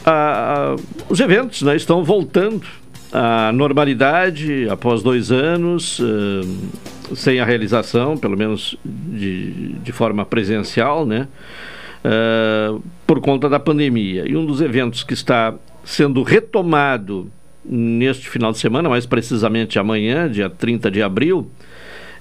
[0.04, 0.74] Ah,
[1.08, 2.66] os eventos né, estão voltando
[3.12, 6.00] à normalidade após dois anos.
[6.02, 11.28] Ah, sem a realização, pelo menos de, de forma presencial, né?
[12.04, 14.24] Uh, por conta da pandemia.
[14.26, 17.30] E um dos eventos que está sendo retomado
[17.64, 21.50] neste final de semana, mais precisamente amanhã, dia 30 de abril,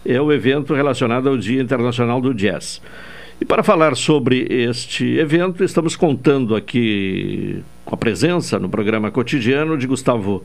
[0.05, 2.81] é o evento relacionado ao Dia Internacional do Jazz.
[3.41, 9.75] E para falar sobre este evento, estamos contando aqui com a presença no programa cotidiano
[9.75, 10.43] de Gustavo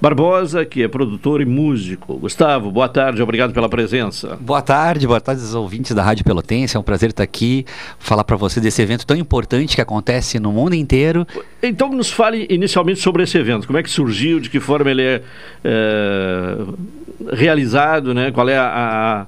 [0.00, 2.16] Barbosa, que é produtor e músico.
[2.16, 4.36] Gustavo, boa tarde, obrigado pela presença.
[4.40, 6.76] Boa tarde, boa tarde aos ouvintes da Rádio Pelotense.
[6.76, 7.64] É um prazer estar aqui,
[8.00, 11.24] falar para você desse evento tão importante que acontece no mundo inteiro.
[11.62, 13.68] Então, nos fale inicialmente sobre esse evento.
[13.68, 15.22] Como é que surgiu, de que forma ele é,
[15.62, 16.56] é
[17.32, 18.32] realizado, né?
[18.32, 19.26] qual é a, a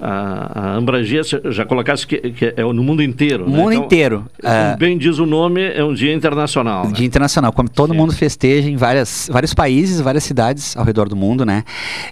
[0.00, 3.44] a, a Ambragia já colocasse que, que, é no mundo inteiro.
[3.44, 3.56] O né?
[3.56, 4.24] mundo então, inteiro.
[4.40, 6.86] Como uh, bem diz o nome, é um dia internacional.
[6.86, 6.92] Né?
[6.92, 7.98] Dia internacional, como todo Sim.
[7.98, 11.64] mundo festeja em várias, vários países, várias cidades ao redor do mundo, né?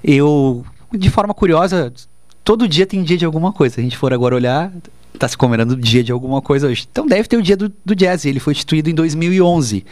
[0.04, 1.92] Eu, de forma curiosa,
[2.44, 3.76] todo dia tem dia de alguma coisa.
[3.76, 4.70] Se a gente for agora olhar,
[5.14, 6.86] está se comemorando o dia de alguma coisa hoje.
[6.90, 8.24] Então deve ter o dia do, do jazz.
[8.24, 9.84] Ele foi instituído em 2011.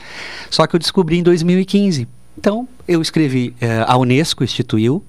[0.50, 2.06] Só que eu descobri em 2015.
[2.38, 5.02] Então, eu escrevi, é, a Unesco instituiu,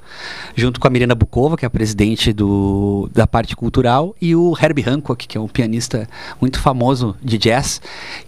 [0.55, 4.55] junto com a Mirena Bukova, que é a presidente do, da parte cultural, e o
[4.59, 6.07] Herbie Hancock, que é um pianista
[6.39, 7.81] muito famoso de jazz,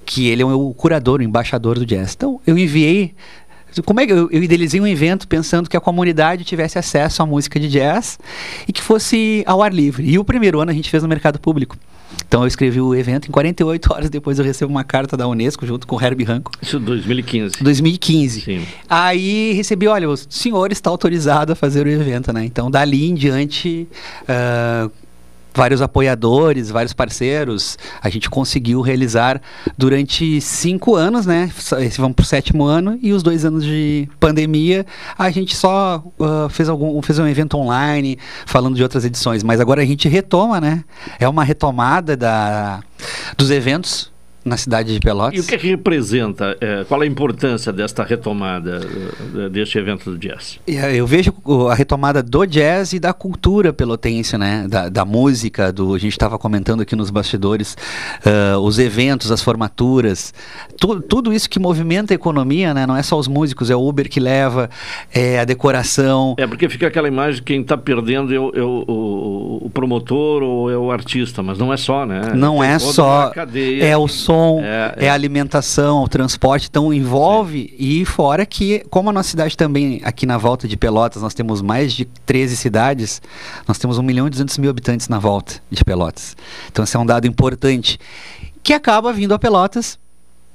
[0.06, 2.14] que ele é o curador, o embaixador do jazz.
[2.14, 3.16] Então, eu enviei
[3.86, 7.26] como é que eu, eu idealizei um evento pensando que a comunidade tivesse acesso à
[7.26, 8.20] música de jazz
[8.68, 10.10] e que fosse ao ar livre.
[10.10, 11.78] E o primeiro ano a gente fez no mercado público.
[12.28, 15.65] Então eu escrevi o evento, em 48 horas depois eu recebo uma carta da Unesco
[15.65, 16.58] junto com o Herbie Hancock.
[16.62, 17.63] Isso 2015.
[17.63, 18.41] 2015.
[18.41, 18.65] Sim.
[18.89, 22.45] Aí recebi, olha, o senhor está autorizado a fazer o evento, né?
[22.45, 23.88] Então dali em diante...
[24.24, 24.91] Uh,
[25.54, 27.78] vários apoiadores, vários parceiros.
[28.02, 29.42] A gente conseguiu realizar
[29.78, 31.52] durante cinco anos, né?
[31.98, 34.86] Vamos para o sétimo ano e os dois anos de pandemia,
[35.18, 39.44] a gente só uh, fez algum, fez um evento online falando de outras edições.
[39.44, 40.84] Mas agora a gente retoma, né?
[41.20, 42.82] É uma retomada da,
[43.38, 44.12] dos eventos
[44.43, 45.38] na cidade de Pelotas.
[45.38, 48.82] E o que, é que representa, é, qual a importância desta retomada
[49.36, 50.60] uh, deste evento do jazz?
[50.67, 51.34] Eu vejo
[51.69, 54.65] a retomada do jazz e da cultura pelotense, né?
[54.67, 57.75] Da, da música, do, a gente estava comentando aqui nos bastidores,
[58.25, 60.34] uh, os eventos, as formaturas,
[60.80, 62.88] tu, tudo isso que movimenta a economia, né?
[62.88, 64.69] Não é só os músicos, é o Uber que leva,
[65.13, 66.36] é a decoração.
[66.38, 70.43] É, porque fica aquela imagem quem está perdendo é, o, é o, o, o, promotor
[70.43, 72.34] ou é o artista, mas não é só, né?
[72.36, 73.32] Não Tem é só,
[73.82, 74.30] é o som,
[74.62, 75.06] é, é.
[75.06, 77.69] é, a alimentação, o transporte, então envolve.
[77.69, 77.75] Sim.
[77.78, 81.62] E fora que, como a nossa cidade também, aqui na volta de Pelotas, nós temos
[81.62, 83.21] mais de 13 cidades,
[83.67, 86.36] nós temos 1 milhão e 200 mil habitantes na volta de Pelotas.
[86.71, 87.99] Então, esse é um dado importante.
[88.62, 89.97] Que acaba vindo a Pelotas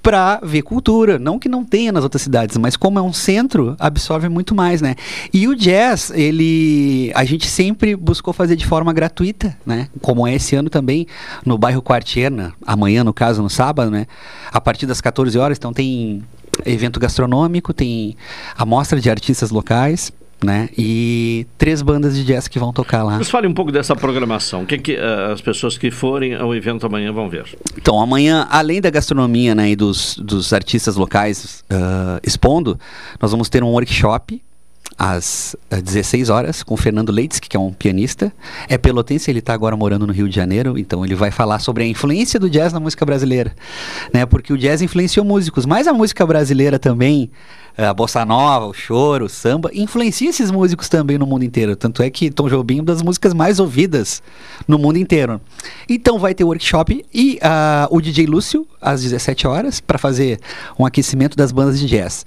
[0.04, 1.18] para ver cultura.
[1.18, 4.82] Não que não tenha nas outras cidades, mas como é um centro, absorve muito mais,
[4.82, 4.94] né?
[5.32, 9.88] E o jazz, ele a gente sempre buscou fazer de forma gratuita, né?
[10.02, 11.06] Como é esse ano também
[11.44, 14.06] no bairro Quartierna, amanhã no caso no sábado, né?
[14.52, 16.22] A partir das 14 horas, então tem
[16.66, 18.14] evento gastronômico, tem
[18.56, 20.12] a mostra de artistas locais
[20.42, 20.68] né?
[20.76, 23.18] E três bandas de jazz que vão tocar lá.
[23.18, 24.62] Nos fale um pouco dessa programação.
[24.62, 27.44] O que, que uh, as pessoas que forem ao evento amanhã vão ver?
[27.76, 32.78] Então, amanhã, além da gastronomia né, e dos, dos artistas locais uh, expondo,
[33.20, 34.40] nós vamos ter um workshop
[34.96, 38.32] às 16 horas com Fernando Leites, que é um pianista.
[38.68, 41.84] É pelotense, ele está agora morando no Rio de Janeiro, então ele vai falar sobre
[41.84, 43.54] a influência do jazz na música brasileira,
[44.12, 44.24] né?
[44.24, 47.30] Porque o jazz influenciou músicos, mas a música brasileira também,
[47.76, 51.74] a bossa nova, o choro, o samba, influencia esses músicos também no mundo inteiro.
[51.74, 54.22] Tanto é que Tom Jobim é uma das músicas mais ouvidas
[54.68, 55.40] no mundo inteiro.
[55.88, 60.38] Então vai ter workshop e uh, o DJ Lúcio às 17 horas para fazer
[60.78, 62.24] um aquecimento das bandas de jazz.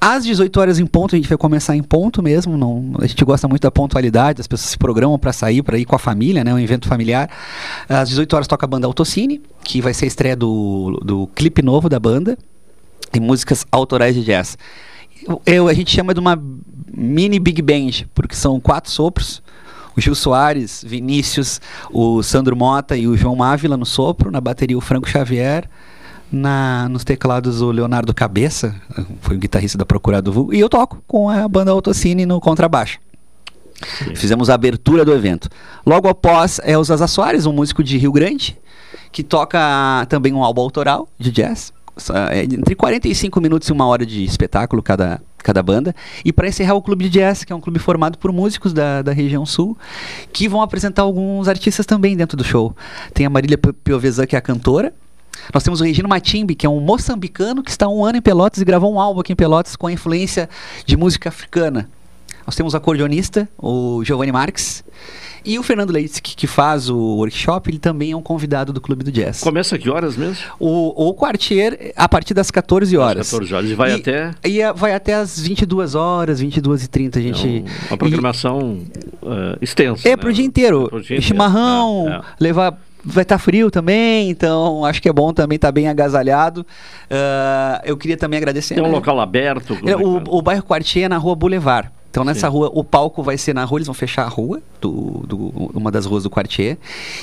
[0.00, 2.56] Às 18 horas em ponto, a gente vai começar em ponto mesmo.
[2.56, 5.84] Não, a gente gosta muito da pontualidade, as pessoas se programam para sair, para ir
[5.84, 6.54] com a família, né?
[6.54, 7.28] Um evento familiar.
[7.88, 11.62] Às 18 horas toca a banda Autocine, que vai ser a estreia do, do clipe
[11.62, 12.38] novo da banda,
[13.12, 14.56] e músicas autorais de jazz.
[15.44, 16.40] Eu, a gente chama de uma
[16.94, 19.42] mini big band, porque são quatro sopros.
[19.96, 24.78] O Gil Soares, Vinícius, o Sandro Mota e o João Ávila no sopro, na bateria
[24.78, 25.68] o Franco Xavier,
[26.30, 28.74] na, nos teclados o Leonardo Cabeça,
[29.20, 32.40] foi o guitarrista da Procura do Vulgo, e eu toco com a banda Autocine no
[32.40, 32.98] contrabaixo.
[33.98, 34.14] Sim.
[34.14, 35.48] Fizemos a abertura do evento.
[35.86, 38.58] Logo após é o Zaza Soares, um músico de Rio Grande,
[39.12, 41.72] que toca também um álbum autoral de jazz.
[42.30, 45.94] É entre 45 minutos e uma hora de espetáculo cada, cada banda.
[46.24, 49.02] E para encerrar o Clube de Jazz, que é um clube formado por músicos da,
[49.02, 49.76] da região sul,
[50.32, 52.74] que vão apresentar alguns artistas também dentro do show.
[53.12, 54.94] Tem a Marília Piovesan, que é a cantora,
[55.52, 58.22] nós temos o Regino Matimbe, que é um moçambicano que está há um ano em
[58.22, 60.48] Pelotas e gravou um álbum aqui em Pelotas com a influência
[60.84, 61.88] de música africana.
[62.46, 64.82] Nós temos o acordeonista, o Giovanni Marques,
[65.44, 68.80] e o Fernando Leite, que, que, faz o workshop, ele também é um convidado do
[68.80, 69.40] Clube do Jazz.
[69.40, 70.42] Começa que horas mesmo?
[70.58, 73.26] O, o Quartier, a partir das 14 horas.
[73.26, 73.70] Às 14 horas.
[73.70, 74.34] E vai e, até?
[74.44, 77.64] E vai até as 22 horas, 22 e 30 a gente...
[77.66, 80.08] É uma programação e, uh, extensa.
[80.08, 80.16] É né?
[80.16, 80.86] pro dia inteiro.
[80.86, 82.20] É pro dia Chimarrão, é, é.
[82.40, 85.88] levar vai estar tá frio também, então acho que é bom também estar tá bem
[85.88, 86.60] agasalhado.
[86.60, 88.74] Uh, eu queria também agradecer.
[88.74, 88.92] Tem um né?
[88.92, 89.78] local aberto?
[89.86, 91.90] É, o, o bairro Quartier é na rua Boulevard.
[92.10, 92.52] Então nessa Sim.
[92.52, 95.36] rua, o palco vai ser na rua, eles vão fechar a rua, do, do,
[95.74, 96.78] uma das ruas do Quartier,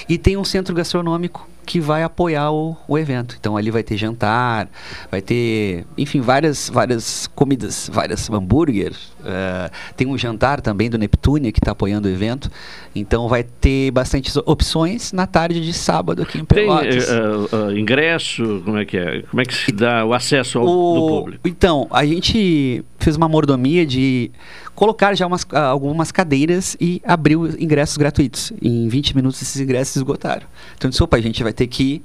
[0.08, 3.36] e tem um centro gastronômico que vai apoiar o, o evento.
[3.40, 4.70] Então ali vai ter jantar,
[5.10, 9.16] vai ter, enfim, várias, várias comidas, várias hambúrgueres.
[9.20, 12.50] Uh, tem um jantar também do Neptune que está apoiando o evento.
[12.96, 17.08] Então vai ter bastante opções na tarde de sábado aqui em Pelotas.
[17.08, 19.22] Tem uh, uh, ingresso, como é que é?
[19.24, 21.48] Como é que se dá o acesso ao o, público?
[21.48, 24.32] Então, a gente fez uma mordomia de
[24.74, 28.52] colocar já umas, algumas cadeiras e abriu ingressos gratuitos.
[28.62, 30.48] Em 20 minutos esses ingressos esgotaram.
[30.78, 32.02] Então, disse, opa, a gente vai ter que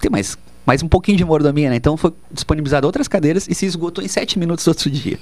[0.00, 1.76] ter mais mais um pouquinho de mordomia, né?
[1.76, 5.18] Então foi disponibilizado outras cadeiras e se esgotou em sete minutos do outro dia.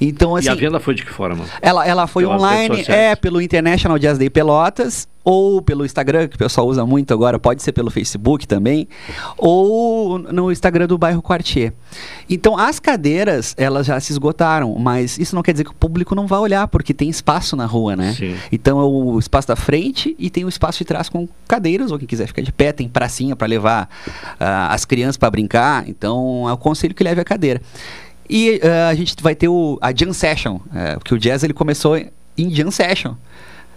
[0.00, 1.44] Então, assim, e a assim, venda foi de que forma?
[1.62, 6.36] Ela, ela foi Pelas online, é, pelo International Jazz Day Pelotas ou pelo Instagram, que
[6.36, 8.88] o pessoal usa muito agora, pode ser pelo Facebook também,
[9.36, 11.72] ou no Instagram do bairro Quartier.
[12.28, 16.14] Então, as cadeiras, elas já se esgotaram, mas isso não quer dizer que o público
[16.14, 18.14] não vai olhar, porque tem espaço na rua, né?
[18.14, 18.34] Sim.
[18.50, 21.98] Então, é o espaço da frente e tem o espaço de trás com cadeiras, ou
[21.98, 26.48] quem quiser ficar de pé, tem pracinha para levar uh, as crianças para brincar, então
[26.48, 27.60] é o conselho que leve a cadeira.
[28.28, 31.52] E uh, a gente vai ter o, a Jam Session, uh, porque o jazz ele
[31.52, 32.00] começou
[32.38, 33.14] em Jam Session.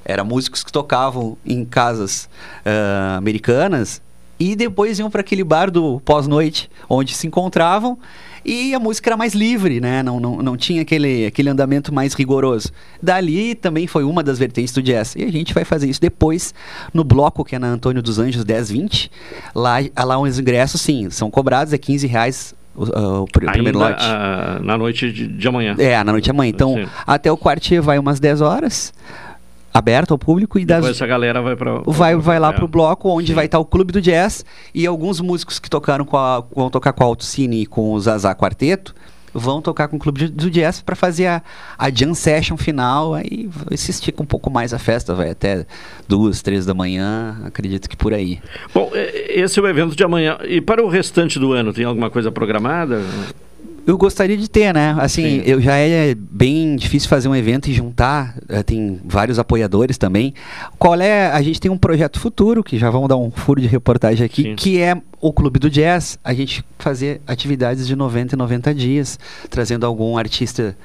[0.06, 2.30] Era músicos que tocavam em casas
[2.66, 4.01] uh, americanas
[4.39, 7.97] e depois iam para aquele bar do pós-noite, onde se encontravam
[8.45, 10.04] e a música era mais livre, né?
[10.04, 12.72] Não, não, não tinha aquele, aquele andamento mais rigoroso.
[13.01, 15.16] Dali também foi uma das vertentes do jazz.
[15.16, 16.54] E a gente vai fazer isso depois
[16.93, 19.10] no bloco que é na Antônio dos Anjos 1020.
[19.56, 24.04] Lá, lá os ingressos, sim, são cobrados, é 15 reais o, o primeiro Ainda, lote.
[24.04, 25.76] Uh, na noite de, de, amanhã.
[25.78, 26.49] É, na noite de amanhã.
[26.49, 26.88] Então, Sim.
[27.06, 28.93] até o quartier vai umas 10 horas
[29.74, 32.54] aberto ao público e das essa galera vai para vai vai lá é.
[32.54, 33.34] pro bloco onde Sim.
[33.34, 36.94] vai estar o clube do jazz e alguns músicos que tocaram com a, vão tocar
[36.94, 38.94] com a Autocine e com o Zazá Quarteto
[39.34, 41.42] vão tocar com o clube do jazz para fazer a,
[41.76, 45.66] a jam session final aí se estica um pouco mais a festa vai até
[46.08, 48.40] duas três da manhã acredito que por aí
[48.74, 52.12] bom esse é o evento de amanhã e para o restante do ano tem alguma
[52.12, 53.02] coisa programada
[53.86, 54.96] eu gostaria de ter, né?
[55.00, 55.44] Assim, Sim.
[55.46, 60.34] eu já é bem difícil fazer um evento e juntar, eh, tem vários apoiadores também.
[60.80, 61.28] Qual é?
[61.32, 64.44] A gente tem um projeto futuro, que já vamos dar um furo de reportagem aqui,
[64.44, 64.56] Sim.
[64.56, 66.18] que é o Clube do Jazz.
[66.24, 69.20] A gente fazer atividades de 90 e 90 dias,
[69.50, 70.78] trazendo algum artista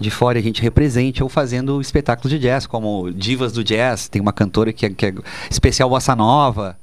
[0.00, 4.22] de fora a gente represente ou fazendo espetáculos de jazz, como Divas do Jazz, tem
[4.22, 5.14] uma cantora que é, que é
[5.50, 6.76] especial bossa nova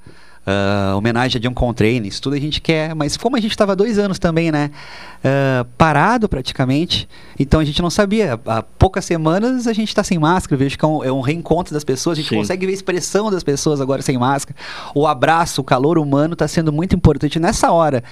[0.46, 3.76] uh, homenagem a John Coltrane, isso tudo a gente quer, mas como a gente estava
[3.76, 4.72] dois anos também, né,
[5.20, 8.40] uh, parado praticamente, então a gente não sabia.
[8.46, 11.74] Há poucas semanas a gente está sem máscara, vejo que é um, é um, reencontro
[11.74, 12.38] das pessoas, a gente Sim.
[12.38, 14.58] consegue ver a expressão das pessoas agora sem máscara.
[14.94, 18.04] O abraço, o calor humano está sendo muito importante nessa hora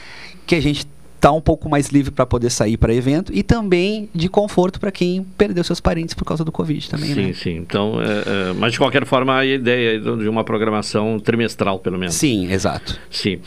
[0.45, 0.87] que a gente
[1.23, 4.91] tá um pouco mais livre para poder sair para evento e também de conforto para
[4.91, 7.33] quem perdeu seus parentes por causa do Covid também, sim, né?
[7.33, 11.97] Sim, Então, é, é, mas de qualquer forma, a ideia de uma programação trimestral, pelo
[11.97, 12.15] menos.
[12.15, 12.99] Sim, exato.
[13.09, 13.39] Sim.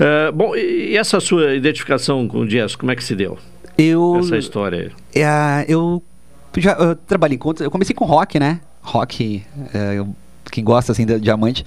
[0.00, 3.36] É, bom, e essa sua identificação com o jazz, como é que se deu?
[3.76, 4.16] Eu...
[4.20, 5.22] Essa história aí.
[5.22, 6.02] É, eu
[6.56, 7.52] já eu trabalhei com...
[7.60, 8.58] Eu comecei com rock, né?
[8.80, 9.42] Rock,
[9.74, 10.16] é, eu,
[10.50, 11.62] quem gosta, assim, de diamante.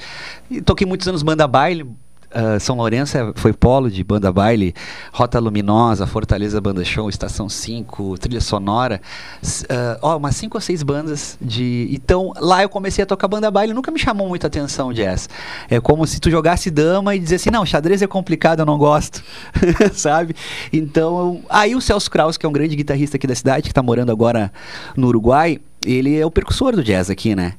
[0.49, 1.86] E toquei muitos anos banda baile,
[2.32, 4.74] Uh, São Lourenço é, foi polo de banda baile,
[5.12, 9.02] Rota Luminosa, Fortaleza Banda Show, Estação 5, Trilha Sonora,
[9.44, 11.90] uh, ó, umas 5 ou 6 bandas de...
[11.92, 15.28] Então, lá eu comecei a tocar banda baile, nunca me chamou muita atenção o jazz.
[15.70, 18.78] É como se tu jogasse dama e dizesse assim, não, xadrez é complicado, eu não
[18.78, 19.22] gosto,
[19.94, 20.34] sabe?
[20.72, 21.42] Então, eu...
[21.50, 24.12] aí o Celso Kraus, que é um grande guitarrista aqui da cidade, que está morando
[24.12, 24.54] agora
[24.96, 27.56] no Uruguai, ele é o percussor do jazz aqui, né?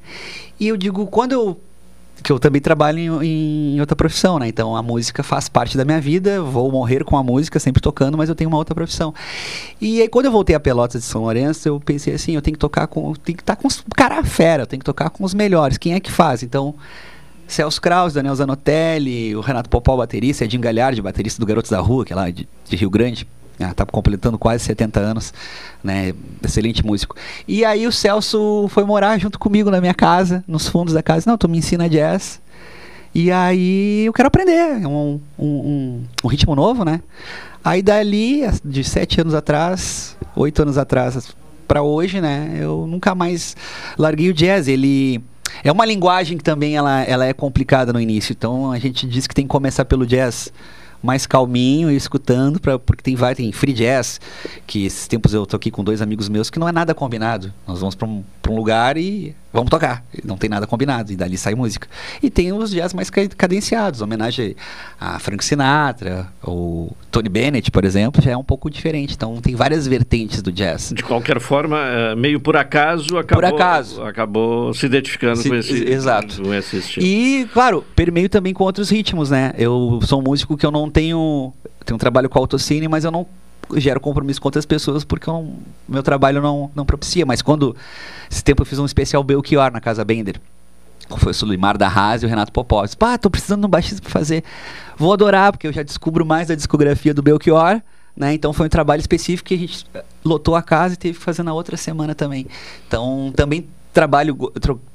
[0.59, 1.59] E eu digo, quando eu
[2.21, 4.47] que eu também trabalho em, em, outra profissão, né?
[4.47, 8.17] Então a música faz parte da minha vida, vou morrer com a música, sempre tocando,
[8.17, 9.13] mas eu tenho uma outra profissão.
[9.81, 12.53] E aí quando eu voltei a Pelotas de São Lourenço, eu pensei assim, eu tenho
[12.53, 15.23] que tocar com, tenho que estar com os cara fera, eu tenho que tocar com
[15.23, 15.77] os melhores.
[15.77, 16.43] Quem é que faz?
[16.43, 16.75] Então
[17.47, 22.05] Celso Kraus, Daniel Zanotelli, o Renato Popó, baterista, Edinho Galhardi, baterista do Garotos da Rua,
[22.05, 23.27] que é lá de, de Rio Grande
[23.59, 25.33] está ah, completando quase 70 anos,
[25.83, 26.13] né?
[26.43, 27.15] Excelente músico.
[27.47, 31.29] E aí o Celso foi morar junto comigo na minha casa, nos fundos da casa.
[31.29, 32.41] Não, tu me ensina jazz.
[33.15, 36.99] E aí eu quero aprender, um, um, um, um ritmo novo, né?
[37.63, 41.35] Aí dali, de sete anos atrás, oito anos atrás
[41.67, 42.57] para hoje, né?
[42.59, 43.55] Eu nunca mais
[43.97, 44.67] larguei o jazz.
[44.67, 45.23] Ele
[45.63, 48.33] é uma linguagem que também ela, ela é complicada no início.
[48.33, 50.51] Então a gente diz que tem que começar pelo jazz
[51.03, 54.21] mais calminho e escutando, pra, porque tem, vai, tem free jazz,
[54.65, 57.53] que esses tempos eu tô aqui com dois amigos meus que não é nada combinado.
[57.67, 60.03] Nós vamos para um, um lugar e vamos tocar.
[60.25, 61.87] Não tem nada combinado, e dali sai música.
[62.21, 64.55] E tem os jazz mais cadenciados, homenagem
[64.99, 69.13] a Frank Sinatra, ou Tony Bennett, por exemplo, já é um pouco diferente.
[69.13, 70.91] Então tem várias vertentes do jazz.
[70.95, 74.01] De qualquer forma, é, meio por acaso, acabou, por acaso.
[74.01, 76.41] acabou se identificando se, com esse Exato.
[76.41, 77.05] Com esse estilo.
[77.05, 79.53] E, claro, permeio também com outros ritmos, né?
[79.57, 81.53] Eu sou um músico que eu não tenho.
[81.85, 83.27] Tenho um trabalho com autocine, mas eu não
[83.75, 85.53] gero compromisso com outras pessoas porque eu
[85.87, 87.25] meu trabalho não, não propicia.
[87.25, 87.75] Mas quando
[88.29, 90.39] esse tempo eu fiz um especial Belchior na Casa Bender.
[91.17, 92.89] Foi o Sulimar da Haas e o Renato Popov.
[92.95, 94.43] Pá, tô precisando de um baixista pra fazer.
[94.97, 97.81] Vou adorar, porque eu já descubro mais da discografia do Belchior.
[98.15, 98.33] Né?
[98.33, 99.85] Então foi um trabalho específico que a gente
[100.23, 102.47] lotou a casa e teve que fazer na outra semana também.
[102.87, 104.35] Então também trabalho,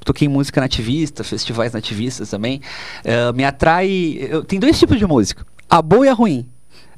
[0.03, 2.61] toquei música nativista, festivais nativistas também.
[3.03, 4.17] Uh, me atrai.
[4.19, 6.45] Eu, tem dois tipos de música: a boa e a ruim.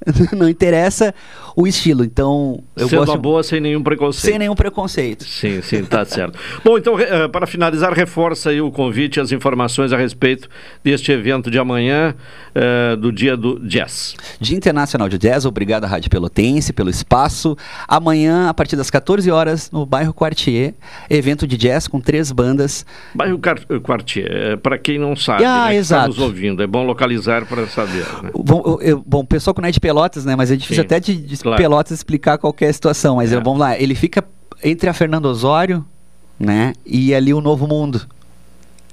[0.35, 1.13] não interessa
[1.55, 2.03] o estilo.
[2.03, 3.17] Então, eu Sendo gosto...
[3.17, 4.31] boa sem nenhum preconceito.
[4.31, 5.23] Sem nenhum preconceito.
[5.23, 6.37] Sim, sim, tá certo.
[6.63, 10.49] Bom, então, uh, para finalizar, reforça aí o convite e as informações a respeito
[10.83, 12.15] deste evento de amanhã,
[12.55, 14.15] uh, do Dia do Jazz.
[14.39, 17.57] Dia Internacional de Jazz, obrigado à Rádio Pelotense pelo espaço.
[17.87, 20.73] Amanhã, a partir das 14 horas, no bairro Quartier,
[21.09, 22.85] evento de jazz com três bandas.
[23.13, 23.39] Bairro
[23.83, 26.11] Quartier, é, para quem não sabe, ah, né, exato.
[26.11, 28.05] está nos ouvindo, é bom localizar para saber.
[28.23, 28.31] Né?
[28.33, 30.99] Bom, eu, bom, o pessoal não é de Pelotas, né, mas é difícil Sim, até
[30.99, 31.61] de, de claro.
[31.61, 33.39] Pelotas explicar qualquer é situação, mas é.
[33.39, 34.23] vamos lá, ele fica
[34.63, 35.85] entre a Fernando Osório,
[36.39, 38.07] né, e ali o Novo Mundo.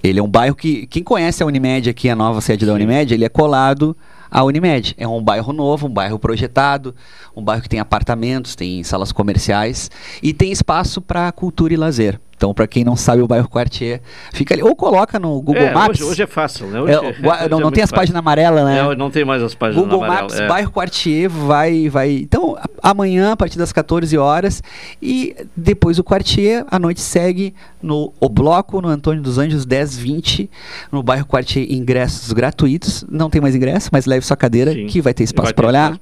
[0.02, 2.66] Ele é um bairro que, quem conhece a Unimed aqui, a nova sede Sim.
[2.66, 3.96] da Unimed, ele é colado
[4.30, 4.94] à Unimed.
[4.96, 6.94] É um bairro novo, um bairro projetado,
[7.36, 9.90] um bairro que tem apartamentos, tem salas comerciais
[10.22, 12.20] e tem espaço para cultura e lazer.
[12.38, 14.00] Então, para quem não sabe, o bairro Quartier
[14.32, 14.62] fica ali.
[14.62, 16.00] Ou coloca no Google é, Maps.
[16.00, 16.80] Hoje, hoje, é fácil, né?
[16.80, 18.78] Hoje, é, hoje não, é não tem as páginas amarelas, né?
[18.78, 20.32] É, não tem mais as páginas Google amarelas.
[20.34, 20.46] Maps, é.
[20.46, 22.12] bairro Quartier, vai, vai.
[22.12, 24.62] Então, amanhã, a partir das 14 horas.
[25.02, 30.48] E depois o Quartier, a noite segue no O Bloco, no Antônio dos Anjos, 1020,
[30.92, 33.04] no bairro Quartier, ingressos gratuitos.
[33.10, 34.86] Não tem mais ingresso, mas leve sua cadeira, Sim.
[34.86, 35.98] que vai ter espaço para olhar.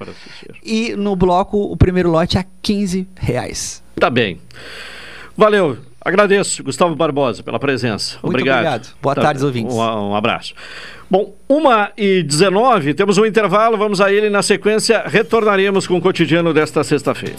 [0.63, 3.83] E no bloco, o primeiro lote a 15 reais.
[3.99, 4.39] Tá bem.
[5.35, 5.79] Valeu.
[6.07, 8.19] Agradeço, Gustavo Barbosa, pela presença.
[8.23, 8.59] Muito obrigado.
[8.59, 8.95] obrigado.
[9.03, 9.75] Boa tá, tarde, ouvintes.
[9.75, 10.55] Um, um, abraço.
[11.11, 11.63] Bom, 1
[11.97, 14.31] e 19 temos um intervalo, vamos a ele.
[14.31, 17.35] Na sequência, retornaremos com o cotidiano desta sexta-feira.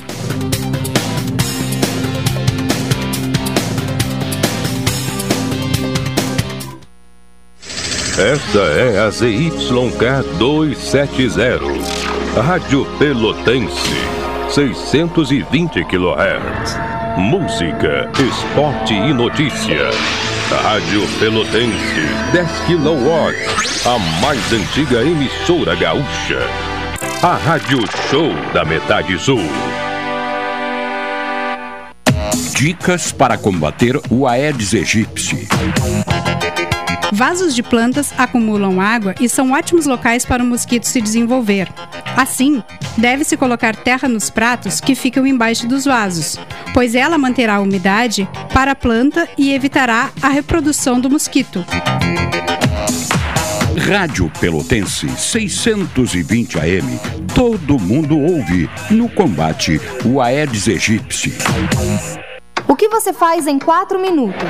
[8.20, 13.96] Esta é a ZYK 270, Rádio Pelotense,
[14.50, 16.97] 620 kHz.
[17.18, 19.90] Música, esporte e notícia.
[20.62, 26.40] Rádio Pelotense, 10 kW, a mais antiga emissora gaúcha.
[27.24, 27.80] A Rádio
[28.12, 29.42] Show da Metade Sul.
[32.56, 35.48] Dicas para combater o Aedes aegypti.
[37.12, 41.68] Vasos de plantas acumulam água e são ótimos locais para o mosquito se desenvolver.
[42.16, 42.62] Assim,
[42.98, 46.38] deve-se colocar terra nos pratos que ficam embaixo dos vasos,
[46.74, 51.66] pois ela manterá a umidade para a planta e evitará a reprodução do mosquito.
[53.88, 57.00] Rádio Pelotense 620 AM.
[57.34, 61.34] Todo mundo ouve no combate o Aedes aegypti.
[62.68, 64.50] O que você faz em quatro minutos?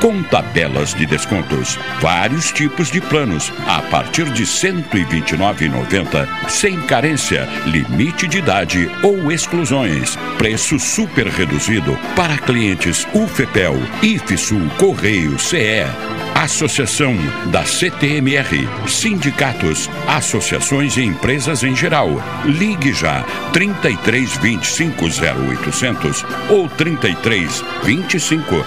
[0.00, 1.78] com tabelas de descontos.
[2.00, 9.30] Vários tipos de planos a partir de R$ 129,90, sem carência, limite de idade ou
[9.30, 10.16] exclusões.
[10.36, 15.86] Preço super reduzido para clientes UFEPEL, IFSUL, Correio, CE.
[16.34, 17.14] Associação
[17.50, 22.08] da CTMR, sindicatos, associações e empresas em geral.
[22.46, 28.64] Ligue já 33 25 0800 ou 33 25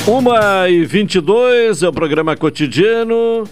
[0.07, 3.45] Uma e 22 é o programa cotidiano.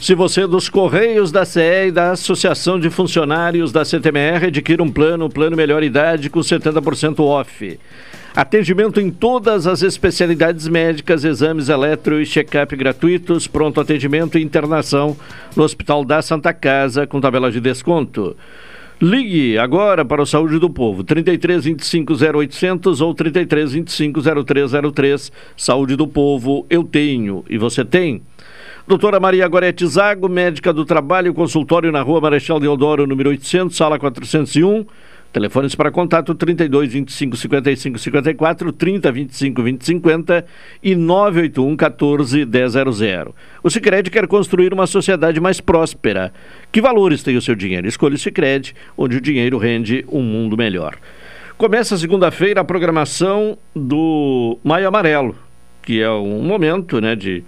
[0.00, 4.82] Se você é dos Correios da CE e da Associação de Funcionários da CTMR, adquira
[4.82, 7.78] um plano, plano melhor idade com 70% off.
[8.34, 15.16] Atendimento em todas as especialidades médicas, exames eletro e check-up gratuitos, pronto atendimento e internação
[15.54, 18.36] no Hospital da Santa Casa com tabela de desconto.
[19.00, 25.30] Ligue agora para o Saúde do Povo, 33 25 0800 ou 33 25 0303.
[25.56, 28.20] Saúde do Povo, eu tenho e você tem.
[28.88, 34.00] Doutora Maria Gorete Zago, médica do trabalho, consultório na rua Marechal Deodoro, número 800, sala
[34.00, 34.84] 401.
[35.30, 40.46] Telefones para contato 32 25 55 54, 30 25 20 50
[40.82, 43.34] e 981 14 100.
[43.62, 46.32] O Sicredi quer construir uma sociedade mais próspera.
[46.72, 47.86] Que valores tem o seu dinheiro?
[47.86, 50.96] Escolha o Sicredi, onde o dinheiro rende um mundo melhor.
[51.58, 55.36] Começa segunda-feira a programação do Maio Amarelo,
[55.82, 57.44] que é um momento, né, de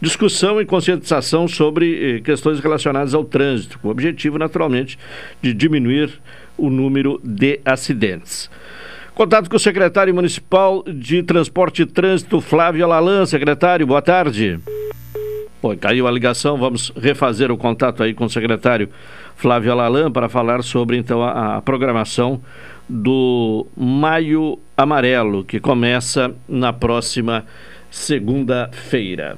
[0.00, 4.98] discussão e conscientização sobre eh, questões relacionadas ao trânsito, com o objetivo, naturalmente,
[5.42, 6.20] de diminuir
[6.58, 8.50] o número de acidentes.
[9.14, 13.24] Contato com o secretário municipal de Transporte e Trânsito, Flávio Alalan.
[13.26, 14.60] Secretário, boa tarde.
[15.60, 18.88] Pô, caiu a ligação, vamos refazer o contato aí com o secretário
[19.34, 22.40] Flávio Alalan para falar sobre então a, a programação
[22.88, 27.44] do Maio Amarelo, que começa na próxima
[27.90, 29.36] segunda-feira.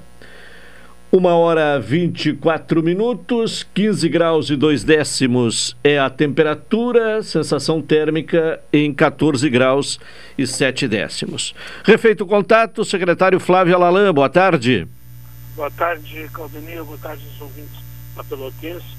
[1.12, 8.94] Uma hora 24 minutos, 15 graus e 2 décimos é a temperatura, sensação térmica em
[8.94, 9.98] 14 graus
[10.38, 11.52] e 7 décimos.
[11.82, 14.86] Refeito o contato, secretário Flávio Alalan, boa tarde.
[15.56, 17.76] Boa tarde, Caldenir, boa tarde aos ouvintes
[18.14, 18.96] da Pelotense.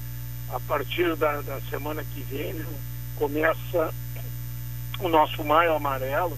[0.50, 2.66] A partir da, da semana que vem né,
[3.16, 3.90] começa
[5.00, 6.36] o nosso Maio Amarelo,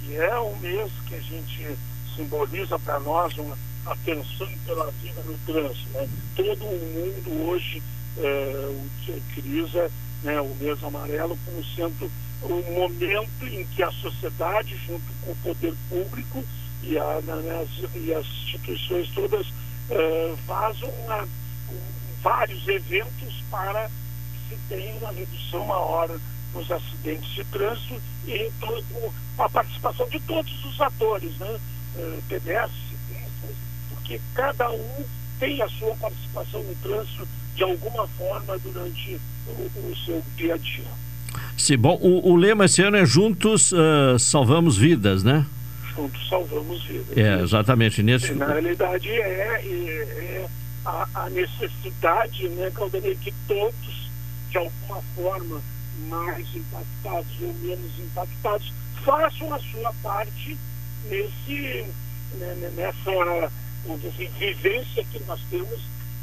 [0.00, 1.76] que é um mês que a gente
[2.16, 5.88] simboliza para nós uma atenção pela vida no trânsito.
[5.90, 6.08] Né?
[6.36, 7.82] Todo o mundo hoje
[8.18, 9.90] é, utiliza
[10.22, 12.10] né, o mês amarelo como sendo
[12.44, 16.44] um momento em que a sociedade, junto com o poder público
[16.82, 19.46] e, a, né, as, e as, instituições todas,
[19.90, 20.34] é,
[20.84, 21.28] um,
[22.20, 26.18] vários eventos para que se tenha uma redução maior
[26.54, 31.60] nos acidentes de trânsito e todo, a participação de todos os atores, né?
[32.28, 32.91] Pedestres, ciclistas,
[34.34, 35.04] cada um
[35.38, 40.56] tem a sua participação no trânsito de alguma forma durante o, o seu dia a
[40.56, 40.84] dia.
[41.56, 45.46] Sim, bom, o, o lema esse ano é Juntos uh, Salvamos Vidas, né?
[45.94, 47.16] Juntos Salvamos Vidas.
[47.16, 48.02] É, exatamente.
[48.02, 48.32] Nesse...
[48.32, 50.48] Na realidade, é, é, é
[50.84, 54.10] a, a, necessidade, né, Caldanei, que todos,
[54.50, 55.62] de alguma forma,
[56.08, 58.72] mais impactados ou menos impactados,
[59.04, 60.56] façam a sua parte
[61.08, 61.86] nesse,
[62.34, 63.50] né, nessa
[63.98, 65.80] dizer, vivência que nós temos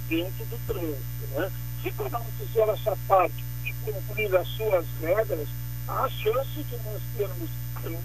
[0.08, 1.28] dentro do trânsito.
[1.36, 1.52] Né?
[1.84, 5.48] Se cada um fizer essa parte e cumprir as suas regras,
[5.88, 7.50] a chance de nós termos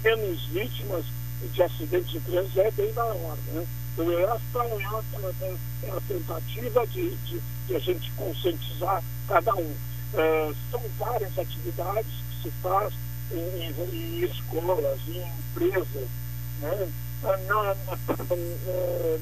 [0.03, 1.05] menos vítimas
[1.53, 3.37] de acidentes de trânsito é bem maior.
[3.53, 3.67] Né?
[3.93, 9.75] Então, essa é a, é a tentativa de, de, de, a gente conscientizar cada um.
[10.15, 12.93] Uh, são várias atividades que se faz
[13.33, 16.09] em, em, em escolas, em empresas.
[16.61, 16.89] Né?
[17.25, 17.75] Na, na,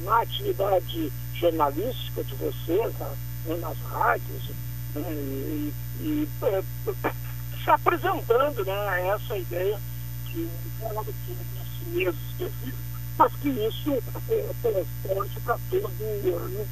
[0.04, 4.50] na, atividade jornalística de vocês, né, nas rádios,
[4.94, 6.62] né, e, e é,
[7.62, 9.78] se apresentando né, essa ideia
[10.26, 10.50] que
[10.80, 12.78] do que nesse mês específico,
[13.16, 13.92] mas que isso
[14.30, 16.66] é, transporte para todo ano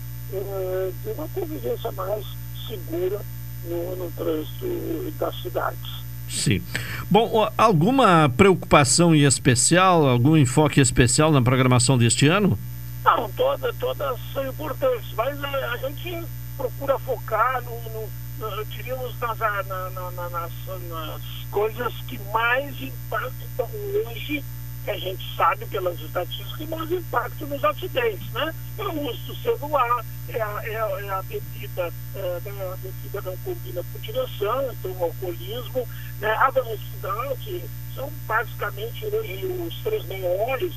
[1.05, 2.26] de uma convivência mais
[2.66, 3.20] segura
[3.66, 6.01] no, no trânsito das cidades.
[6.31, 6.62] Sim.
[7.11, 12.57] Bom, alguma preocupação em especial, algum enfoque especial na programação deste ano?
[13.05, 16.24] Não, todas, todas são importantes, mas a, a gente
[16.57, 20.53] procura focar no, no, no diríamos nas, na, na, nas,
[20.89, 23.68] nas coisas que mais impactam
[24.07, 24.45] hoje
[24.85, 28.55] que a gente sabe pelas estatísticas que mais impactam nos acidentes, né?
[28.78, 32.72] É o uso do celular, é a, é a, é a bebida, é, né?
[32.72, 35.89] a bebida não combina com direção, então o alcoolismo,
[36.20, 36.31] né?
[36.31, 37.64] a velocidade,
[37.95, 40.72] são basicamente os três maiores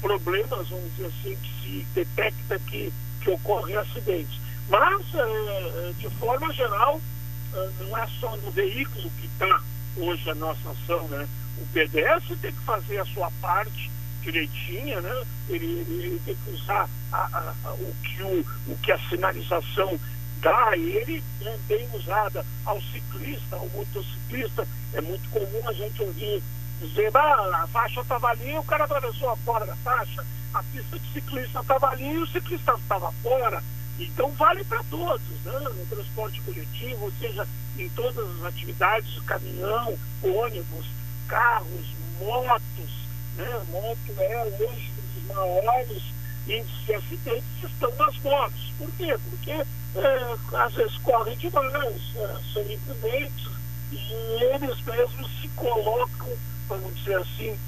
[0.00, 4.40] problemas, vamos dizer assim, que se detecta que, que ocorrem acidentes.
[4.68, 7.00] Mas, é, de forma geral,
[7.54, 9.62] é, não é só no veículo que está
[9.96, 11.28] hoje a nossa ação, né?
[11.60, 13.90] O PDS tem que fazer a sua parte
[14.22, 15.26] direitinha, né?
[15.48, 18.98] Ele, ele, ele tem que usar a, a, a, o, que o, o que a
[19.08, 19.98] sinalização
[20.40, 21.58] dá a ele, né?
[21.66, 24.66] bem usada ao ciclista, ao motociclista.
[24.92, 26.42] É muito comum a gente ouvir
[26.80, 30.62] dizer, ah, a faixa estava ali e o cara atravessou a fora da faixa, a
[30.62, 33.62] pista de ciclista estava ali e o ciclista estava fora.
[33.98, 35.58] Então vale para todos, né?
[35.58, 37.46] no transporte coletivo, ou seja,
[37.76, 40.86] em todas as atividades, caminhão, ônibus,
[41.28, 41.86] carros,
[42.20, 42.90] motos,
[43.36, 43.62] né?
[43.70, 46.02] Moto é hoje um dos maiores
[46.46, 48.72] índices de acidentes estão nas motos.
[48.78, 49.16] Por quê?
[49.30, 53.48] Porque é, às vezes correm demais, é, são imprudentes
[53.92, 56.28] e eles mesmos se colocam,
[56.68, 57.58] vamos dizer assim,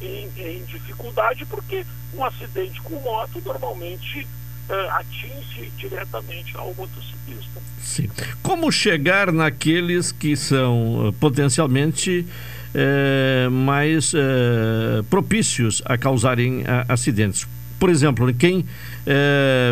[0.00, 4.26] em, em, dificuldade, porque um acidente com moto normalmente
[4.68, 7.60] é, atinge diretamente ao motociclista.
[7.80, 8.08] Sim.
[8.42, 12.26] Como chegar naqueles que são uh, potencialmente
[12.74, 17.46] uh, mais uh, propícios a causarem acidentes?
[17.78, 18.64] Por exemplo, quem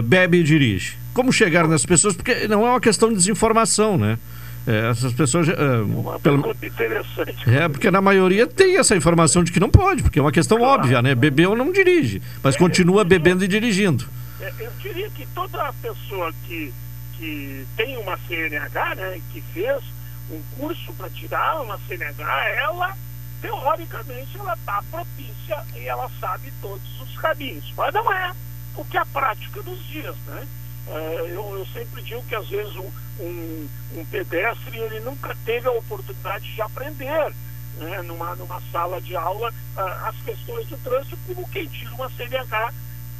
[0.05, 0.99] bebe e dirige.
[1.14, 2.14] Como chegar nas pessoas?
[2.14, 4.18] Porque não é uma questão de desinformação, né?
[4.66, 5.49] É, essas pessoas.
[5.49, 6.55] É, uma pelo...
[6.62, 7.36] interessante.
[7.47, 10.59] É, porque na maioria tem essa informação de que não pode, porque é uma questão
[10.59, 10.80] claro.
[10.80, 11.14] óbvia, né?
[11.14, 14.07] Bebeu não dirige, mas é, continua bebendo e dirigindo.
[14.41, 16.72] É, eu diria que toda pessoa que
[17.16, 19.82] que tem uma CNH, né, que fez
[20.30, 22.97] um curso para tirar uma CNH, ela,
[23.41, 27.72] teoricamente, ela está propícia e ela sabe todos os caminhos.
[27.76, 28.32] Mas não é,
[28.74, 30.47] porque é a prática dos dias, né?
[30.87, 35.66] É, eu, eu, sempre digo que às vezes um, um, um, pedestre ele nunca teve
[35.66, 37.35] a oportunidade de aprender
[37.78, 42.11] né, numa, numa sala de aula uh, as questões do trânsito como quem tira uma
[42.11, 42.74] CNH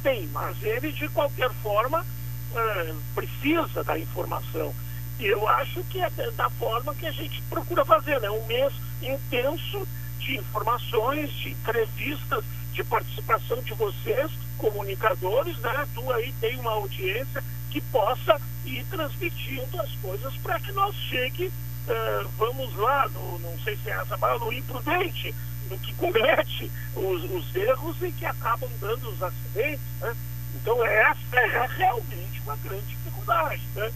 [0.05, 4.71] tem, mas ele de qualquer forma uh, precisa da informação.
[5.19, 8.29] E eu acho que é da forma que a gente procura fazer, né?
[8.29, 9.87] Um mês intenso
[10.19, 15.87] de informações, de entrevistas, de participação de vocês, comunicadores, né?
[15.95, 21.47] Tu aí tem uma audiência que possa ir transmitindo as coisas para que nós chegue,
[21.47, 25.33] uh, vamos lá, no, não sei se é essa palavra, no imprudente,
[25.79, 30.15] que comete os, os erros e que acabam dando os acidentes, né?
[30.55, 33.91] Então essa é realmente uma grande dificuldade, né?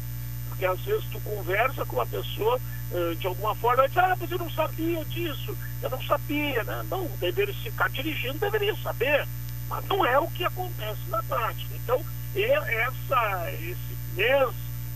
[0.50, 2.60] Porque às vezes tu conversa com a pessoa
[2.92, 6.86] uh, de alguma forma diz, ah, mas eu não sabia disso, eu não sabia, né?
[6.90, 9.28] Não, deveria ficar dirigindo, deveria saber,
[9.70, 11.76] mas não é o que acontece na prática.
[11.76, 12.04] Então,
[12.36, 14.50] essa, esse mês,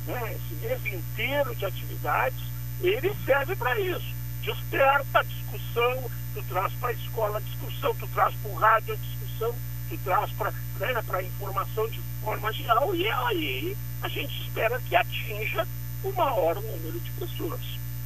[0.05, 4.13] né, esse mês inteiro de atividades ele serve para isso.
[4.43, 8.93] Desperta a discussão, tu traz para a escola a discussão, tu traz para o rádio
[8.93, 9.55] a discussão,
[9.89, 14.95] tu traz para né, a informação de forma geral, e aí a gente espera que
[14.95, 15.67] atinja
[16.03, 17.61] o maior número de pessoas.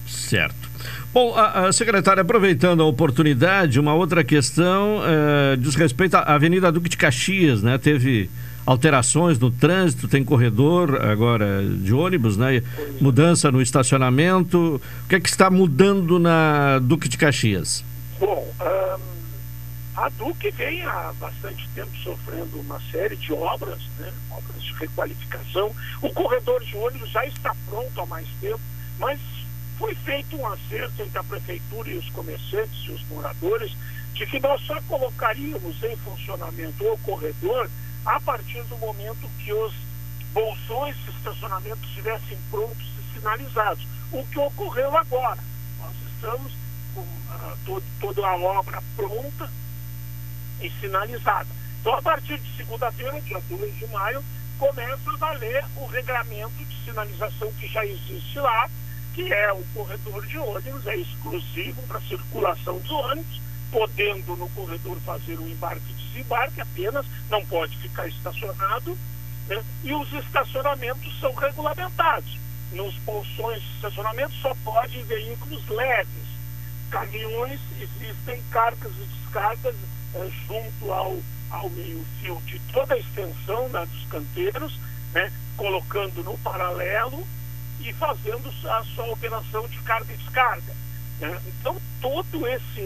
[0.06, 0.70] Certo.
[1.14, 6.72] Bom, a, a secretária, aproveitando a oportunidade, uma outra questão é, diz respeito à Avenida
[6.72, 7.78] Duque de Caxias, né?
[7.78, 8.30] Teve
[8.68, 12.62] alterações no trânsito, tem corredor agora de ônibus, né?
[13.00, 14.82] Mudança no estacionamento.
[15.06, 17.82] O que é que está mudando na Duque de Caxias?
[18.20, 18.46] Bom,
[19.96, 24.12] a Duque vem há bastante tempo sofrendo uma série de obras, né?
[24.30, 25.72] Obras de requalificação.
[26.02, 28.60] O corredor de ônibus já está pronto há mais tempo,
[29.00, 29.18] mas
[29.80, 33.72] foi feito um acerto entre a prefeitura e os comerciantes e os moradores
[34.14, 37.70] de que nós só colocaríamos em funcionamento o corredor
[38.08, 39.74] a partir do momento que os
[40.34, 43.86] bolsões de estacionamento estivessem prontos e sinalizados.
[44.14, 45.44] O que ocorreu agora.
[45.80, 46.54] Nós estamos
[46.96, 49.52] com uh, todo, toda a obra pronta
[50.62, 51.50] e sinalizada.
[51.82, 54.24] Então, a partir de segunda-feira, dia 2 de maio,
[54.58, 58.70] começa a valer o regramento de sinalização que já existe lá,
[59.14, 63.42] que é o corredor de ônibus, é exclusivo para circulação de ônibus,
[63.72, 68.98] podendo no corredor fazer o embarque e desembarque apenas, não pode ficar estacionado,
[69.48, 69.64] né?
[69.84, 72.38] e os estacionamentos são regulamentados.
[72.72, 76.28] Nos bolsões de estacionamento só pode veículos leves.
[76.90, 79.76] Caminhões existem cargas e descargas
[80.16, 81.18] eh, junto ao,
[81.50, 84.80] ao meio-fio de toda a extensão né, dos canteiros,
[85.14, 87.26] né, colocando no paralelo
[87.80, 90.87] e fazendo a sua operação de carga e descarga.
[91.20, 91.40] Né?
[91.48, 92.82] Então, todo esse.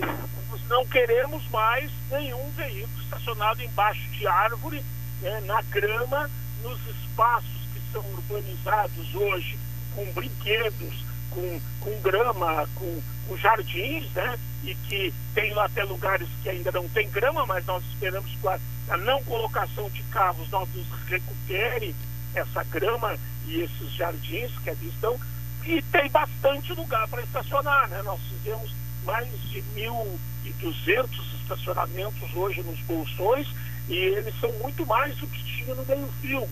[0.49, 4.83] Nós não queremos mais nenhum veículo estacionado embaixo de árvore,
[5.21, 6.29] né, na grama,
[6.61, 9.57] nos espaços que são urbanizados hoje,
[9.95, 14.37] com brinquedos, com, com grama, com, com jardins, né?
[14.63, 18.47] E que tem lá até lugares que ainda não tem grama, mas nós esperamos que
[18.47, 18.59] a,
[18.89, 20.69] a não colocação de carros nós
[21.07, 21.95] recupere
[22.33, 23.17] essa grama
[23.47, 25.19] e esses jardins que ali estão,
[25.65, 28.01] e tem bastante lugar para estacionar, né?
[28.03, 31.07] Nós fizemos mais de 1.200
[31.41, 33.47] estacionamentos hoje nos bolsões
[33.87, 36.47] e eles são muito mais do que tinha no meio-fio.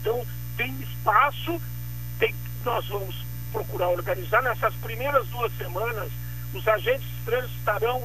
[0.00, 0.24] Então,
[0.56, 1.60] tem espaço,
[2.18, 2.34] tem,
[2.64, 3.16] nós vamos
[3.52, 4.42] procurar organizar.
[4.42, 6.10] Nessas primeiras duas semanas,
[6.54, 8.02] os agentes trânsito estarão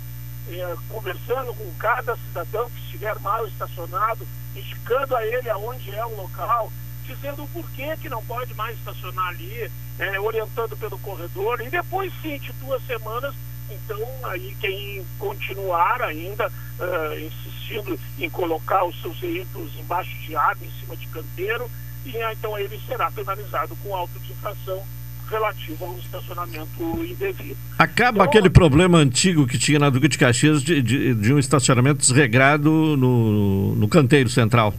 [0.50, 6.16] eh, conversando com cada cidadão que estiver mal estacionado, indicando a ele aonde é o
[6.16, 6.72] local,
[7.14, 12.12] dizendo o porquê que não pode mais estacionar ali, é, orientando pelo corredor, e depois
[12.22, 13.34] sim, de duas semanas,
[13.70, 20.66] então aí quem continuar ainda uh, insistindo em colocar os seus veículos embaixo de água,
[20.66, 21.70] em cima de canteiro,
[22.06, 24.82] e então ele será penalizado com auto de infração
[25.30, 27.56] relativo ao estacionamento indevido.
[27.78, 31.40] Acaba então, aquele problema antigo que tinha na Duque de Caxias de, de, de um
[31.40, 34.74] estacionamento desregrado no, no canteiro central.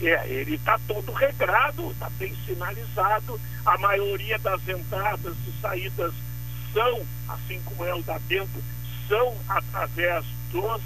[0.00, 3.40] É, ele está todo regrado, está bem sinalizado.
[3.66, 6.12] A maioria das entradas e saídas
[6.72, 8.62] são, assim como é o da dentro,
[9.08, 10.80] são através dos,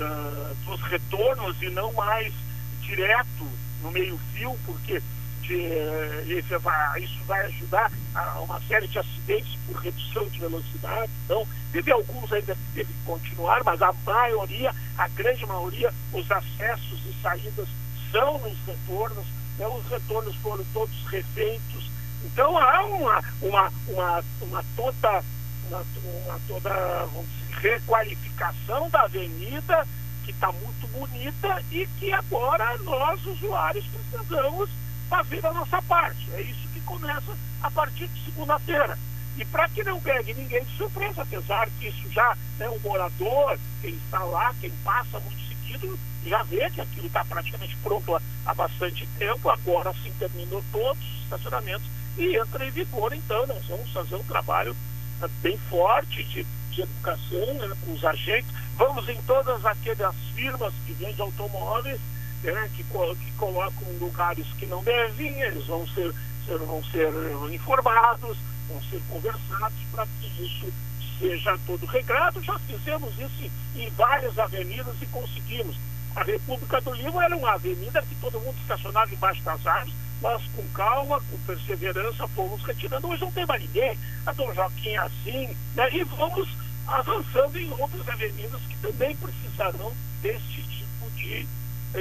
[0.00, 2.32] uh, dos retornos e não mais
[2.80, 3.48] direto
[3.82, 5.02] no meio-fio, porque
[5.42, 11.10] de, vai, isso vai ajudar a uma série de acidentes por redução de velocidade.
[11.24, 16.28] Então, teve alguns ainda que teve que continuar, mas a maioria, a grande maioria, os
[16.30, 17.68] acessos e saídas
[18.10, 19.26] são nos retornos,
[19.58, 21.90] né, os retornos foram todos refeitos.
[22.24, 25.24] Então há uma, uma, uma, uma toda,
[25.68, 25.84] uma,
[26.26, 27.26] uma toda dizer,
[27.60, 29.86] requalificação da avenida
[30.24, 34.70] que está muito bonita e que agora nós, usuários, precisamos
[35.08, 36.28] fazer a nossa parte.
[36.34, 38.98] É isso que começa a partir de segunda-feira.
[39.36, 43.58] E para que não pegue ninguém de surpresa, apesar que isso já, né, o morador,
[43.80, 48.54] quem está lá, quem passa muito seguido, já vê que aquilo está praticamente pronto há,
[48.54, 51.86] bastante tempo, agora sim terminou todos os estacionamentos
[52.16, 54.74] e entra em vigor, então nós vamos fazer um trabalho
[55.22, 60.72] uh, bem forte de, de educação né, com os agentes, vamos em todas aquelas firmas
[60.86, 62.00] que vendem automóveis,
[62.42, 66.12] né, que, que colocam lugares que não devem, eles vão ser,
[66.46, 67.10] ser, vão ser
[67.52, 68.36] informados,
[68.68, 70.72] vão ser conversados para que isso
[71.18, 72.42] seja todo regrado.
[72.42, 75.76] Já fizemos isso em várias avenidas e conseguimos.
[76.14, 79.94] A República do Lima era uma avenida que todo mundo estacionava embaixo das árvores.
[80.22, 83.06] Nós, com calma, com perseverança, fomos retirando.
[83.06, 83.98] Hoje não tem mais ninguém.
[84.24, 85.56] A Dom Joaquim é assim.
[85.74, 85.88] Né?
[85.92, 86.48] E vamos
[86.86, 89.92] avançando em outras avenidas que também precisarão
[90.22, 91.46] deste tipo de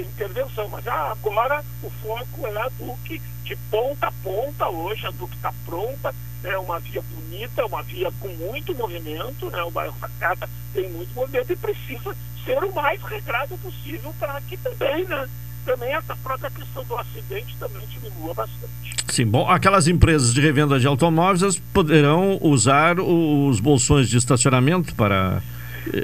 [0.01, 0.67] intervenção.
[0.69, 4.69] Mas agora o foco é a Duque de ponta a ponta.
[4.69, 9.61] Hoje a Duque está pronta, é uma via bonita, uma via com muito movimento, né?
[9.63, 14.57] o bairro Facata tem muito movimento e precisa ser o mais regrado possível para que
[14.57, 15.27] também, né?
[15.65, 18.95] Também essa própria questão do acidente também diminua bastante.
[19.07, 25.41] Sim, bom, aquelas empresas de revenda de automóveis poderão usar os bolsões de estacionamento para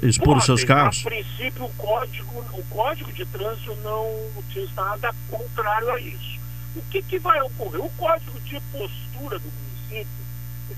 [0.04, 1.02] expor os seus carros?
[1.06, 4.08] A princípio, o código, o código de trânsito não
[4.50, 6.40] diz nada contrário a isso.
[6.76, 7.84] O que, que vai ocorrer?
[7.84, 10.26] O código de postura do município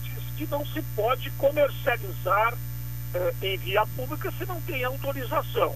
[0.02, 2.54] diz que não se pode comercializar
[3.14, 5.76] eh, em via pública se não tem autorização.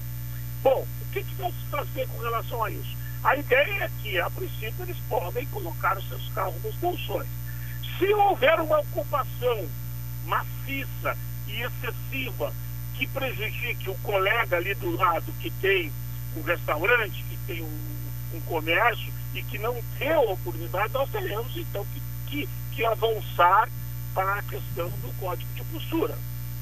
[0.63, 2.97] Bom, o que, que vai se fazer com relação a isso?
[3.23, 7.28] A ideia é que, a princípio, eles podem colocar os seus carros nos bolsões.
[7.97, 9.67] Se houver uma ocupação
[10.25, 11.17] maciça
[11.47, 12.53] e excessiva
[12.98, 15.91] que prejudique o colega ali do lado que tem
[16.36, 21.86] um restaurante, que tem um, um comércio e que não a oportunidade, nós teremos então
[21.86, 23.70] que, que, que avançar
[24.14, 26.18] para a questão do código de postura.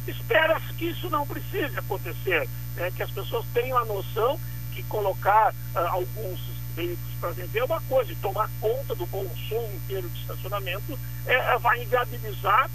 [0.08, 2.92] Espera-se que isso não precise acontecer, né?
[2.96, 4.40] que as pessoas tenham a noção
[4.74, 6.40] que colocar uh, alguns
[6.76, 9.08] veículos para vender é uma coisa, e tomar conta do
[9.48, 12.70] som inteiro de estacionamento é, vai inviabilizar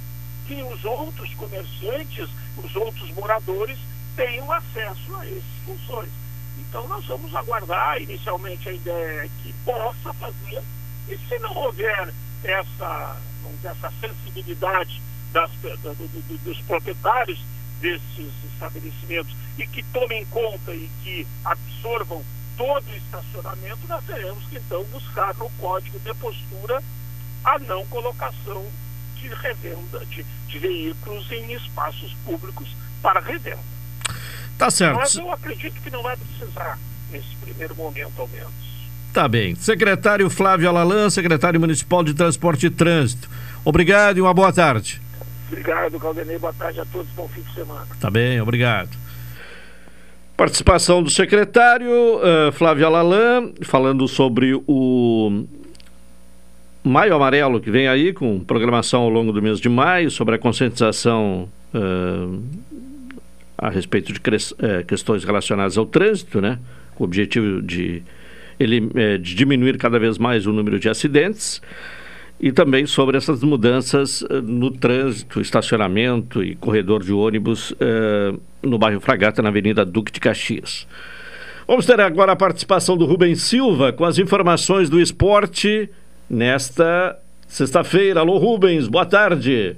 [0.47, 3.79] que os outros comerciantes, os outros moradores
[4.17, 6.11] tenham acesso a essas funções.
[6.59, 10.63] Então nós vamos aguardar, inicialmente a ideia é que possa fazer,
[11.09, 12.13] e se não houver
[12.45, 13.21] essa,
[13.65, 15.01] essa sensibilidade
[15.33, 17.41] das, do, do, dos proprietários
[17.81, 22.23] desses estabelecimentos e que tomem conta e que absorvam
[22.57, 26.83] todo o estacionamento, nós teremos que então buscar no código de postura
[27.43, 28.67] a não colocação
[29.21, 32.69] de revenda de, de veículos em espaços públicos
[33.03, 33.59] para revenda.
[34.59, 34.97] Tá certo.
[34.97, 36.79] Mas eu acredito que não vai precisar
[37.11, 38.53] nesse primeiro momento, ao menos.
[39.13, 39.55] Tá bem.
[39.55, 43.29] Secretário Flávio Alalan, secretário municipal de Transporte e Trânsito.
[43.65, 45.01] Obrigado e uma boa tarde.
[45.49, 46.39] Obrigado, Caldenei.
[46.39, 47.11] Boa tarde a todos.
[47.13, 47.87] Bom fim de semana.
[47.99, 48.91] Tá bem, obrigado.
[50.37, 55.45] Participação do secretário uh, Flávio Alalan, falando sobre o
[56.83, 60.39] Maio Amarelo, que vem aí com programação ao longo do mês de maio sobre a
[60.39, 62.43] conscientização uh,
[63.59, 66.59] a respeito de uh, questões relacionadas ao trânsito, né?
[66.95, 68.03] Com o objetivo de,
[68.59, 71.61] ele, uh, de diminuir cada vez mais o número de acidentes
[72.41, 77.75] e também sobre essas mudanças no trânsito, estacionamento e corredor de ônibus
[78.63, 80.87] no bairro Fragata, na Avenida Duque de Caxias.
[81.69, 85.91] Vamos ter agora a participação do Rubens Silva com as informações do esporte
[86.31, 87.19] nesta
[87.49, 88.21] sexta-feira.
[88.21, 89.77] Alô, Rubens, boa tarde.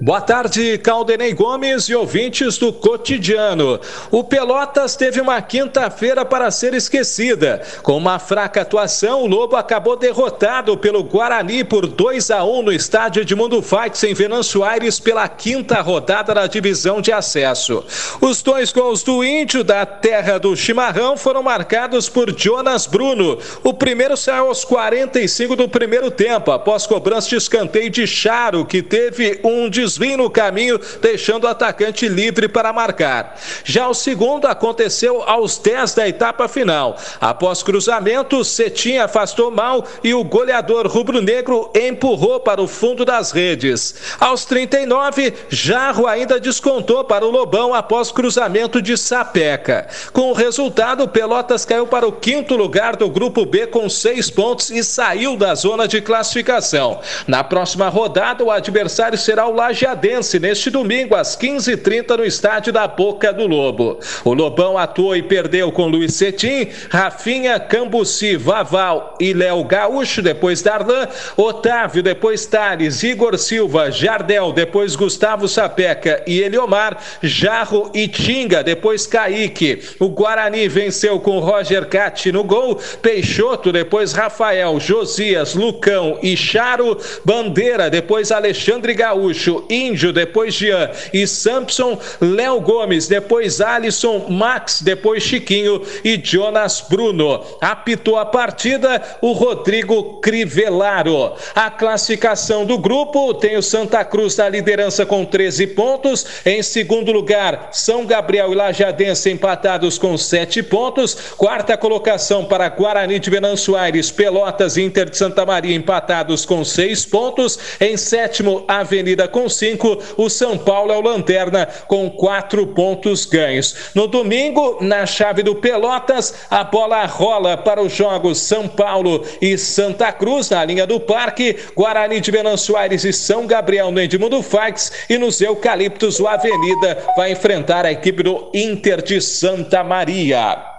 [0.00, 3.80] Boa tarde, Caldenei Gomes e ouvintes do cotidiano.
[4.10, 7.62] O Pelotas teve uma quinta-feira para ser esquecida.
[7.82, 12.72] Com uma fraca atuação, o Lobo acabou derrotado pelo Guarani por 2 a 1 no
[12.72, 17.84] estádio de Mundo Fights em Venâncio Aires pela quinta rodada da divisão de acesso.
[18.20, 23.38] Os dois gols do Índio da terra do Chimarrão foram marcados por Jonas Bruno.
[23.62, 28.82] O primeiro saiu aos 45 do primeiro tempo, após cobrança de escanteio de Charo, que
[28.82, 33.38] teve um desvio desvio no caminho, deixando o atacante livre para marcar.
[33.64, 36.96] Já o segundo aconteceu aos 10 da etapa final.
[37.20, 43.94] Após cruzamento, Cetinha afastou mal e o goleador rubro-negro empurrou para o fundo das redes.
[44.18, 49.86] Aos 39, Jarro ainda descontou para o Lobão após cruzamento de Sapeca.
[50.12, 54.70] Com o resultado, Pelotas caiu para o quinto lugar do grupo B com seis pontos
[54.70, 57.00] e saiu da zona de classificação.
[57.26, 62.72] Na próxima rodada, o adversário será o Laje Lajadense neste domingo às 15h30 no estádio
[62.72, 63.98] da Boca do Lobo.
[64.24, 70.62] O Lobão atuou e perdeu com Luiz Cetim, Rafinha, Cambuci, Vaval e Léo Gaúcho, depois
[70.62, 78.62] Darlan, Otávio, depois Tales, Igor Silva, Jardel, depois Gustavo Sapeca e Eliomar, Jarro e Tinga,
[78.62, 79.82] depois Kaique.
[79.98, 86.96] O Guarani venceu com Roger Catti no gol, Peixoto, depois Rafael, Josias, Lucão e Charo,
[87.24, 89.31] Bandeira, depois Alexandre Gaúcho
[89.68, 97.44] Índio, depois Jean e Sampson, Léo Gomes, depois Alisson, Max, depois Chiquinho e Jonas Bruno.
[97.60, 101.32] Apitou a partida o Rodrigo Crivellaro.
[101.54, 106.26] A classificação do grupo tem o Santa Cruz na liderança com 13 pontos.
[106.44, 111.14] Em segundo lugar, São Gabriel e Lajadense empatados com 7 pontos.
[111.36, 116.64] Quarta colocação para Guarani de Venâncio Aires, Pelotas e Inter de Santa Maria empatados com
[116.64, 117.58] 6 pontos.
[117.80, 119.98] Em sétimo, Avenida com cinco.
[120.16, 123.90] O São Paulo é o lanterna com quatro pontos ganhos.
[123.94, 129.56] No domingo, na chave do Pelotas, a bola rola para os jogos São Paulo e
[129.58, 134.42] Santa Cruz na linha do Parque, Guarani de Venâncio Aires e São Gabriel no Edmundo
[134.42, 140.71] Fax e nos Eucaliptos o Avenida vai enfrentar a equipe do Inter de Santa Maria.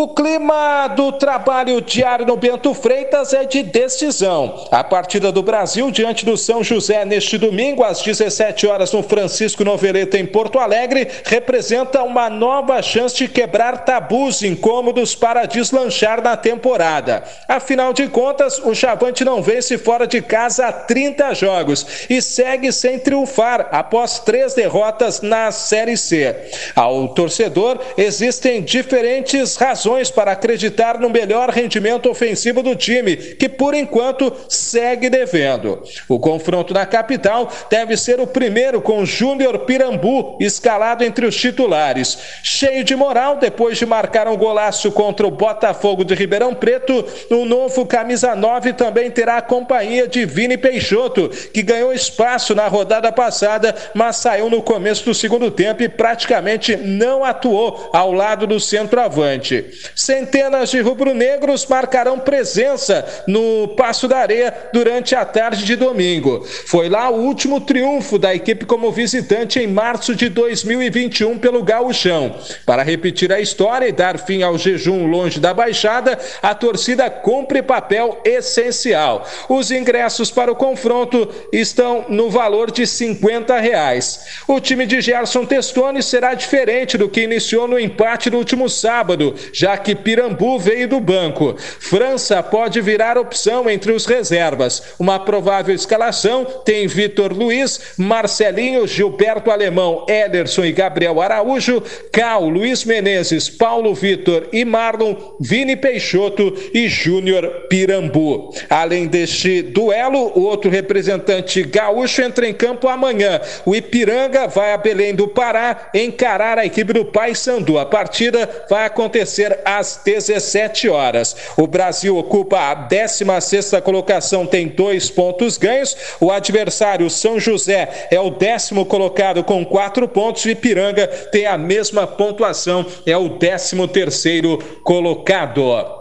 [0.00, 4.68] O clima do trabalho diário no Bento Freitas é de decisão.
[4.70, 9.64] A partida do Brasil diante do São José neste domingo, às 17 horas, no Francisco
[9.64, 16.36] Noveleta, em Porto Alegre, representa uma nova chance de quebrar tabus incômodos para deslanchar na
[16.36, 17.24] temporada.
[17.48, 22.70] Afinal de contas, o Chavante não vence fora de casa há 30 jogos e segue
[22.70, 26.36] sem triunfar após três derrotas na Série C.
[26.76, 33.48] Ao torcedor, existem diferentes razões razões para acreditar no melhor rendimento ofensivo do time, que
[33.48, 35.82] por enquanto segue devendo.
[36.06, 42.18] O confronto na capital deve ser o primeiro com Júnior Pirambu escalado entre os titulares.
[42.42, 47.46] Cheio de moral, depois de marcar um golaço contra o Botafogo de Ribeirão Preto, o
[47.46, 53.10] novo camisa 9 também terá a companhia de Vini Peixoto, que ganhou espaço na rodada
[53.10, 58.60] passada, mas saiu no começo do segundo tempo e praticamente não atuou ao lado do
[58.60, 59.77] centroavante.
[59.94, 66.44] Centenas de rubro-negros marcarão presença no Passo da Areia durante a tarde de domingo.
[66.66, 72.36] Foi lá o último triunfo da equipe como visitante em março de 2021 pelo Gauchão.
[72.64, 77.62] Para repetir a história e dar fim ao jejum longe da Baixada, a torcida cumpre
[77.62, 79.26] papel essencial.
[79.48, 84.20] Os ingressos para o confronto estão no valor de 50 reais.
[84.46, 89.34] O time de Gerson Testoni será diferente do que iniciou no empate no último sábado,
[89.68, 91.54] já que Pirambu veio do banco.
[91.58, 94.94] França pode virar opção entre os reservas.
[94.98, 102.82] Uma provável escalação tem Vitor Luiz, Marcelinho, Gilberto Alemão, Ederson e Gabriel Araújo, Cal, Luiz
[102.84, 108.54] Menezes, Paulo Vitor e Marlon, Vini Peixoto e Júnior Pirambu.
[108.70, 113.38] Além deste duelo, o outro representante gaúcho entra em campo amanhã.
[113.66, 117.78] O Ipiranga vai a Belém do Pará encarar a equipe do Paysandu.
[117.78, 121.36] A partida vai acontecer às 17 horas.
[121.56, 125.96] O Brasil ocupa a 16 colocação, tem dois pontos ganhos.
[126.20, 130.44] O adversário, São José, é o décimo colocado com quatro pontos.
[130.44, 135.97] E Ipiranga tem a mesma pontuação, é o décimo terceiro colocado.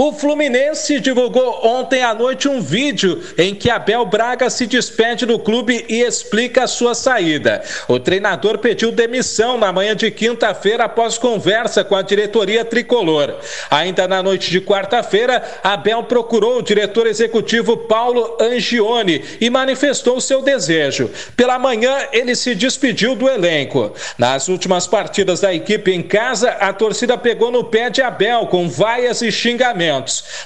[0.00, 5.40] O Fluminense divulgou ontem à noite um vídeo em que Abel Braga se despede do
[5.40, 7.64] clube e explica a sua saída.
[7.88, 13.40] O treinador pediu demissão na manhã de quinta-feira após conversa com a diretoria tricolor.
[13.68, 20.42] Ainda na noite de quarta-feira, Abel procurou o diretor executivo Paulo Angione e manifestou seu
[20.42, 21.10] desejo.
[21.36, 23.92] Pela manhã, ele se despediu do elenco.
[24.16, 28.68] Nas últimas partidas da equipe em casa, a torcida pegou no pé de Abel com
[28.68, 29.87] vaias e xingamentos.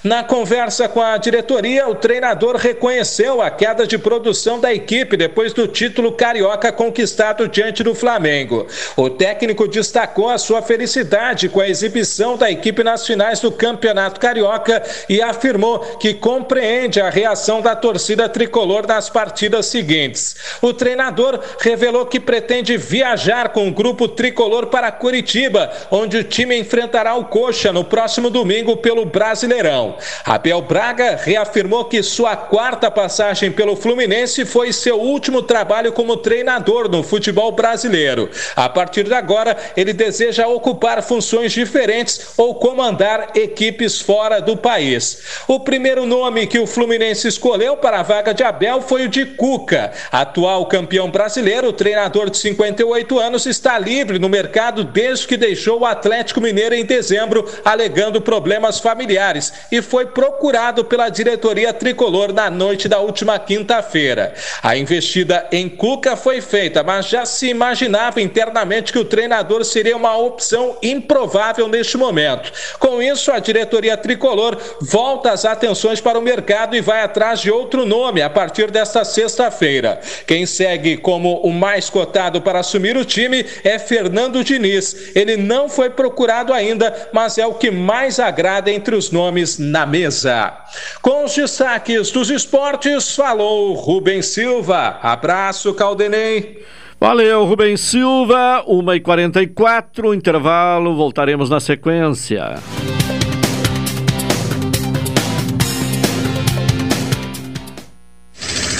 [0.05, 5.53] Na conversa com a diretoria, o treinador reconheceu a queda de produção da equipe depois
[5.53, 8.67] do título carioca conquistado diante do Flamengo.
[8.97, 14.21] O técnico destacou a sua felicidade com a exibição da equipe nas finais do Campeonato
[14.21, 20.37] Carioca e afirmou que compreende a reação da torcida tricolor nas partidas seguintes.
[20.61, 26.57] O treinador revelou que pretende viajar com o grupo tricolor para Curitiba, onde o time
[26.57, 29.97] enfrentará o Coxa no próximo domingo pelo Brasil Brasileirão.
[30.27, 36.87] Abel Braga reafirmou que sua quarta passagem pelo Fluminense foi seu último trabalho como treinador
[36.87, 38.29] no futebol brasileiro.
[38.55, 45.23] A partir de agora, ele deseja ocupar funções diferentes ou comandar equipes fora do país.
[45.49, 49.25] O primeiro nome que o Fluminense escolheu para a vaga de Abel foi o de
[49.25, 49.93] Cuca.
[50.13, 55.81] Atual campeão brasileiro, o treinador de 58 anos, está livre no mercado desde que deixou
[55.81, 62.33] o Atlético Mineiro em dezembro, alegando problemas familiares familiares e foi procurado pela diretoria tricolor
[62.33, 64.35] na noite da última quinta-feira.
[64.63, 69.97] A investida em Cuca foi feita, mas já se imaginava internamente que o treinador seria
[69.97, 72.53] uma opção improvável neste momento.
[72.79, 77.51] Com isso, a diretoria tricolor volta as atenções para o mercado e vai atrás de
[77.51, 80.01] outro nome a partir desta sexta-feira.
[80.27, 85.13] Quem segue como o mais cotado para assumir o time é Fernando Diniz.
[85.15, 89.85] Ele não foi procurado ainda, mas é o que mais agrada entre os nomes na
[89.85, 90.53] mesa.
[91.01, 94.99] Com os destaques dos esportes, falou Rubem Silva.
[95.03, 96.65] Abraço, Caldenei.
[97.01, 98.65] Valeu, Rubem Silva.
[98.69, 102.61] 1h44, intervalo, voltaremos na sequência.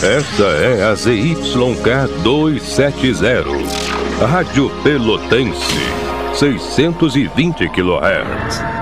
[0.03, 3.45] Esta é a ZYK 270,
[4.27, 5.79] Rádio Pelotense,
[6.35, 8.82] 620 kHz.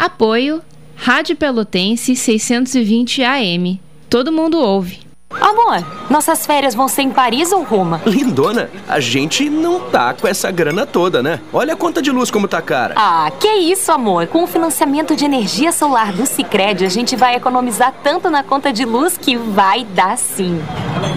[0.00, 0.62] Apoio
[0.96, 3.78] Rádio Pelotense 620 AM.
[4.08, 5.00] Todo mundo ouve.
[5.38, 8.02] Amor, nossas férias vão ser em Paris ou Roma?
[8.04, 11.40] Lindona, a gente não tá com essa grana toda, né?
[11.52, 12.94] Olha a conta de luz como tá cara.
[12.96, 14.26] Ah, que isso, amor?
[14.26, 18.72] Com o financiamento de energia solar do Sicredi, a gente vai economizar tanto na conta
[18.72, 20.60] de luz que vai dar sim.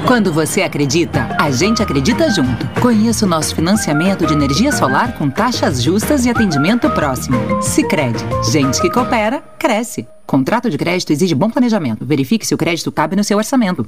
[0.06, 2.68] Quando você acredita, a gente acredita junto.
[2.80, 7.38] Conheça o nosso financiamento de energia solar com taxas justas e atendimento próximo.
[7.62, 10.08] Sicredi, gente que coopera, cresce.
[10.28, 12.06] Contrato de crédito exige bom planejamento.
[12.06, 13.88] Verifique se o crédito cabe no seu orçamento.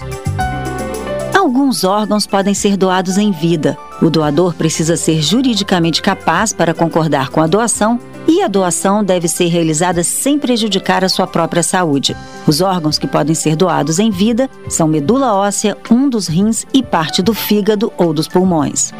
[1.41, 3.75] Alguns órgãos podem ser doados em vida.
[3.99, 9.27] O doador precisa ser juridicamente capaz para concordar com a doação e a doação deve
[9.27, 12.15] ser realizada sem prejudicar a sua própria saúde.
[12.45, 16.83] Os órgãos que podem ser doados em vida são medula óssea, um dos rins e
[16.83, 18.91] parte do fígado ou dos pulmões.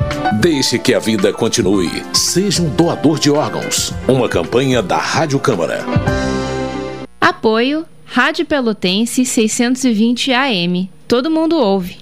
[0.41, 2.03] Deixe que a vida continue.
[2.11, 3.93] Seja um doador de órgãos.
[4.07, 5.85] Uma campanha da Rádio Câmara.
[7.21, 10.89] Apoio Rádio Pelotense 620 AM.
[11.07, 12.01] Todo mundo ouve.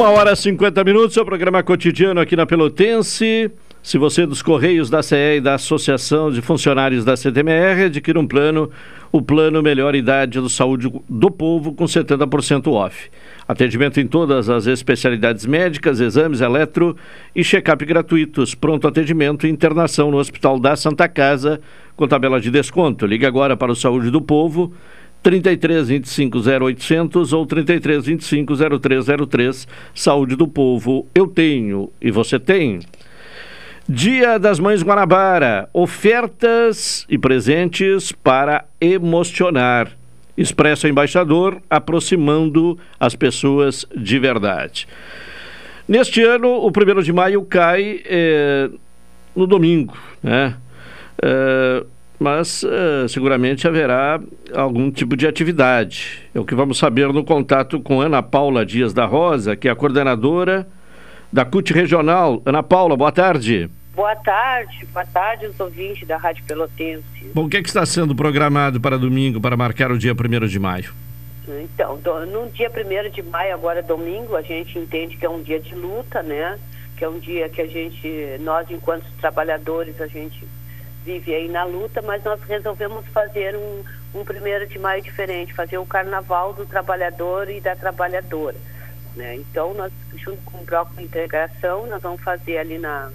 [0.00, 3.50] Uma hora e 50 minutos, seu programa cotidiano aqui na Pelotense.
[3.82, 8.18] Se você é dos Correios, da CE e da Associação de Funcionários da CTMR, adquira
[8.18, 8.70] um plano,
[9.12, 13.10] o Plano Melhor Idade do Saúde do Povo, com 70% off.
[13.46, 16.96] Atendimento em todas as especialidades médicas, exames eletro
[17.36, 18.54] e check-up gratuitos.
[18.54, 21.60] Pronto atendimento e internação no Hospital da Santa Casa,
[21.94, 23.04] com tabela de desconto.
[23.04, 24.72] Ligue agora para o Saúde do Povo,
[25.22, 29.68] 33 25 0800 ou 33 25 0303.
[29.94, 32.80] Saúde do Povo, eu tenho e você tem.
[33.88, 39.90] Dia das Mães Guanabara, ofertas e presentes para emocionar.
[40.36, 44.86] Expresso Embaixador, aproximando as pessoas de verdade.
[45.88, 48.70] Neste ano, o primeiro de maio cai eh,
[49.34, 50.56] no domingo, né?
[51.20, 51.84] Eh,
[52.20, 54.20] mas uh, seguramente haverá
[54.54, 56.20] algum tipo de atividade.
[56.34, 59.70] É o que vamos saber no contato com Ana Paula Dias da Rosa, que é
[59.70, 60.68] a coordenadora
[61.32, 62.42] da CUT Regional.
[62.44, 63.70] Ana Paula, boa tarde.
[63.94, 67.30] Boa tarde, boa tarde aos ouvintes da Rádio Pelotense.
[67.34, 70.46] Bom, o que, é que está sendo programado para domingo, para marcar o dia 1
[70.46, 70.92] de maio?
[71.48, 75.42] Então, do, no dia 1 de maio, agora domingo, a gente entende que é um
[75.42, 76.58] dia de luta, né?
[76.98, 80.46] Que é um dia que a gente, nós enquanto trabalhadores, a gente
[81.10, 83.82] vive aí na luta, mas nós resolvemos fazer um,
[84.14, 88.56] um primeiro de maio diferente, fazer o carnaval do trabalhador e da trabalhadora.
[89.16, 89.36] Né?
[89.36, 93.10] Então, nós, junto com o bloco de integração, nós vamos fazer ali na,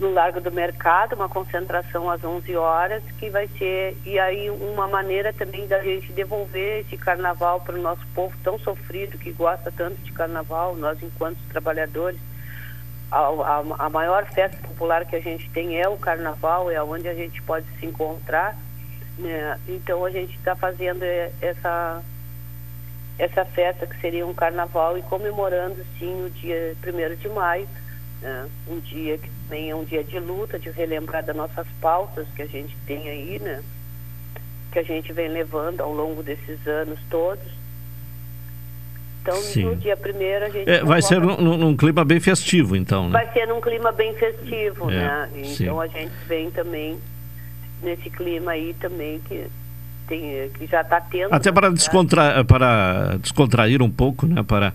[0.00, 4.88] no Largo do Mercado uma concentração às 11 horas, que vai ser, e aí uma
[4.88, 9.70] maneira também da gente devolver esse carnaval para o nosso povo tão sofrido, que gosta
[9.70, 12.18] tanto de carnaval, nós enquanto trabalhadores,
[13.12, 17.06] a, a, a, maior festa popular que a gente tem é o carnaval, é onde
[17.06, 18.56] a gente pode se encontrar.
[19.18, 19.60] Né?
[19.68, 21.02] Então a gente está fazendo
[21.40, 22.02] essa,
[23.18, 27.68] essa festa que seria um carnaval e comemorando sim o dia 1 de maio,
[28.22, 28.48] né?
[28.66, 32.40] um dia que também é um dia de luta, de relembrar das nossas pautas que
[32.40, 33.62] a gente tem aí, né?
[34.72, 37.61] que a gente vem levando ao longo desses anos todos.
[39.22, 39.66] Então, Sim.
[39.66, 40.68] no dia primeiro a gente.
[40.68, 43.12] É, vai ser num, num, clima bem festivo, então, né?
[43.12, 45.28] Vai ser num clima bem festivo, é, né?
[45.36, 45.80] Então sim.
[45.80, 46.98] a gente vem também
[47.80, 49.46] nesse clima aí também que,
[50.08, 51.32] tem, que já está tendo.
[51.32, 54.42] Até para, descontra para descontrair um pouco, né?
[54.42, 54.72] Para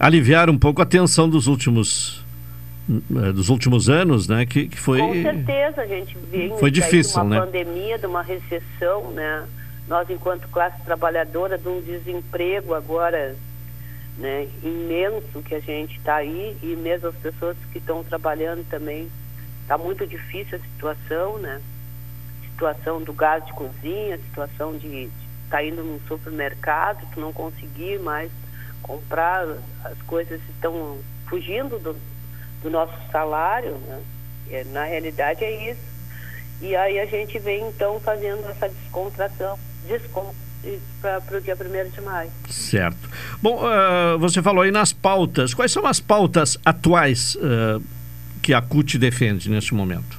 [0.00, 2.24] aliviar um pouco a tensão dos últimos
[2.88, 4.46] eh, dos últimos anos, né?
[4.46, 4.98] Que, que foi.
[4.98, 7.44] Com certeza, a gente vem foi difícil, de uma né?
[7.44, 9.44] pandemia, de uma recessão, né?
[9.86, 13.36] Nós, enquanto classe trabalhadora, de um desemprego agora
[14.16, 19.10] né, imenso que a gente está aí e mesmo as pessoas que estão trabalhando também
[19.62, 21.60] está muito difícil a situação, né?
[22.50, 25.04] Situação do gás de cozinha, situação de
[25.44, 28.30] estar tá indo no supermercado, tu não conseguir mais
[28.82, 29.46] comprar,
[29.84, 31.96] as coisas estão fugindo do,
[32.62, 34.02] do nosso salário, né?
[34.50, 35.80] É, na realidade é isso.
[36.60, 39.58] E aí a gente vem então fazendo essa descontração,
[39.88, 40.43] desconto
[41.00, 42.30] para o dia 1 de maio.
[42.48, 43.08] Certo.
[43.42, 45.54] Bom, uh, você falou aí nas pautas.
[45.54, 47.82] Quais são as pautas atuais uh,
[48.42, 50.18] que a CUT defende neste momento?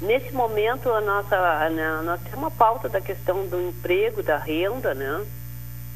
[0.00, 4.94] Nesse momento, a nossa, a, nós temos uma pauta da questão do emprego, da renda,
[4.94, 5.24] né?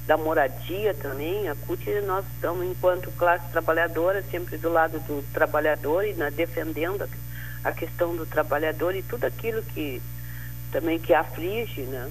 [0.06, 1.48] da moradia também.
[1.48, 7.02] A CUT, nós estamos, enquanto classe trabalhadora, sempre do lado do trabalhador e né, defendendo
[7.02, 10.02] a, a questão do trabalhador e tudo aquilo que
[10.70, 12.10] também que aflige, né?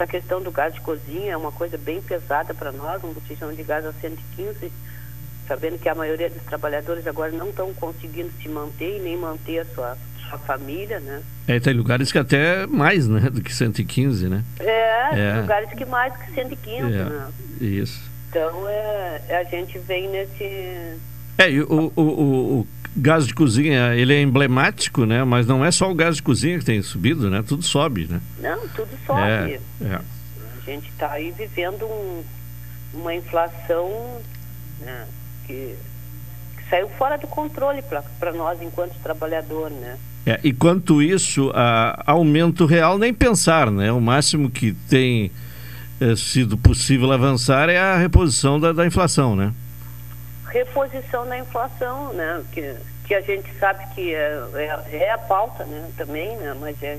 [0.00, 3.52] Essa questão do gás de cozinha é uma coisa bem pesada para nós, um botijão
[3.52, 4.72] de gás a 115,
[5.46, 9.58] sabendo que a maioria dos trabalhadores agora não estão conseguindo se manter e nem manter
[9.58, 11.22] a sua, sua família, né?
[11.46, 14.42] É, tem lugares que até mais, né, do que 115, né?
[14.58, 15.40] É, é.
[15.42, 17.28] lugares que mais que 115, é, né?
[17.60, 18.00] Isso.
[18.30, 20.96] Então, é, a gente vem nesse...
[21.36, 22.66] É, o, o, o, o
[22.96, 25.24] gás de cozinha, ele é emblemático, né?
[25.24, 27.42] Mas não é só o gás de cozinha que tem subido, né?
[27.46, 28.20] Tudo sobe, né?
[28.40, 29.20] Não, tudo sobe.
[29.20, 29.94] É, é.
[29.94, 32.22] A gente está aí vivendo um,
[32.94, 34.20] uma inflação
[34.80, 35.06] né,
[35.46, 35.74] que,
[36.56, 37.82] que, saiu fora do controle
[38.18, 39.96] para nós enquanto trabalhador, né?
[40.26, 43.90] É, e quanto isso, a, aumento real nem pensar, né?
[43.90, 45.30] O máximo que tem
[46.00, 49.52] é, sido possível avançar é a reposição da, da inflação, né?
[50.50, 52.44] Reposição da inflação, né?
[52.52, 55.90] Que, que a gente sabe que é, é, é a pauta, né?
[55.96, 56.54] Também, né?
[56.58, 56.98] Mas é,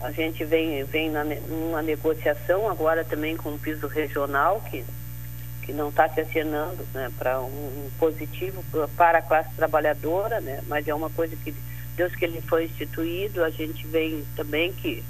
[0.00, 4.84] a gente vem, vem na, numa negociação agora também com o piso regional, que,
[5.62, 8.62] que não está se assinando né, para um, um, positivo
[8.96, 10.62] para a classe trabalhadora, né?
[10.66, 11.54] Mas é uma coisa que,
[11.96, 15.02] Deus que ele foi instituído, a gente vem também que,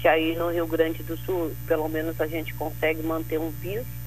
[0.00, 4.01] que aí no Rio Grande do Sul, pelo menos a gente consegue manter um piso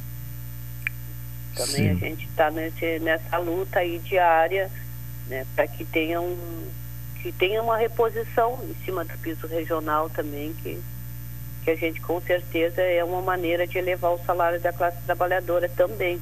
[1.55, 1.89] Também Sim.
[1.91, 4.69] a gente está nessa luta aí diária,
[5.27, 6.37] né, para que tenha um
[7.21, 10.79] que tenha uma reposição em cima do piso regional também, que
[11.63, 15.67] que a gente com certeza é uma maneira de elevar o salário da classe trabalhadora
[15.67, 16.19] também.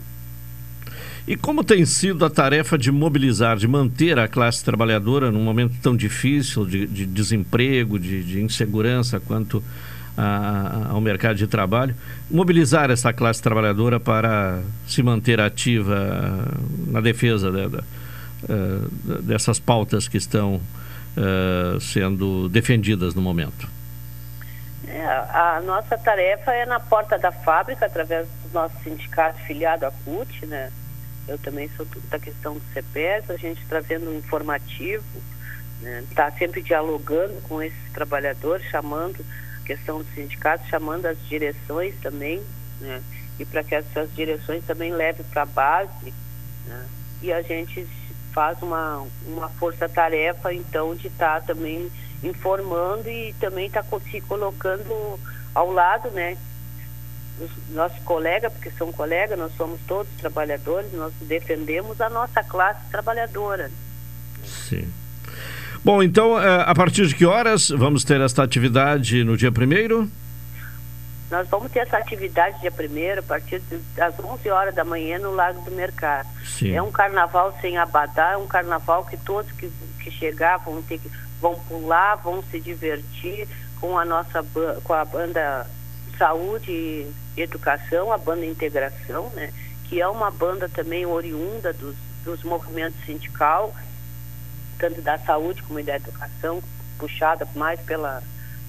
[1.28, 5.76] E como tem sido a tarefa de mobilizar, de manter a classe trabalhadora num momento
[5.82, 9.64] tão difícil de, de desemprego, de, de, insegurança quanto
[10.18, 11.96] a, ao mercado de trabalho,
[12.30, 16.48] mobilizar essa classe trabalhadora para se manter ativa
[16.88, 23.68] na defesa de, de, eh, dessas pautas que estão uh, sendo defendidas no momento?
[24.88, 29.92] É, a nossa tarefa é na porta da fábrica, através do nosso sindicato filiado à
[29.92, 30.72] CUT, né?
[31.28, 35.04] Eu também sou da questão do CPS, a gente trazendo um informativo,
[36.10, 36.36] está né?
[36.38, 39.24] sempre dialogando com esses trabalhadores, chamando
[39.64, 42.42] questão do sindicato, chamando as direções também,
[42.80, 43.02] né?
[43.40, 46.14] E para que essas direções também levem para a base,
[46.66, 46.86] né?
[47.22, 47.88] E a gente
[48.34, 51.92] faz uma, uma força-tarefa, então, de estar tá também
[52.24, 55.20] informando e também está se colocando
[55.54, 56.38] ao lado, né?
[57.38, 62.82] Dos nossos colegas, porque são colegas, nós somos todos trabalhadores, nós defendemos a nossa classe
[62.90, 63.72] trabalhadora.
[64.46, 64.92] Sim.
[65.84, 70.10] Bom, então, eh, a partir de que horas vamos ter esta atividade no dia primeiro?
[71.30, 73.62] Nós vamos ter essa atividade dia primeiro, a partir
[73.96, 76.30] das 11 horas da manhã no Lago do Mercado.
[76.46, 76.74] Sim.
[76.74, 79.70] É um carnaval sem abadá, é um carnaval que todos que,
[80.02, 81.12] que chegar vão ter que
[81.42, 83.48] vão pular, vão se divertir
[83.82, 84.46] com a nossa
[84.84, 85.68] com a banda
[86.18, 89.52] Saúde e Educação, a banda Integração, né?
[89.90, 93.76] Que é uma banda também oriunda dos, dos movimentos sindical,
[94.78, 96.62] tanto da saúde como da educação,
[96.98, 98.22] puxada mais pela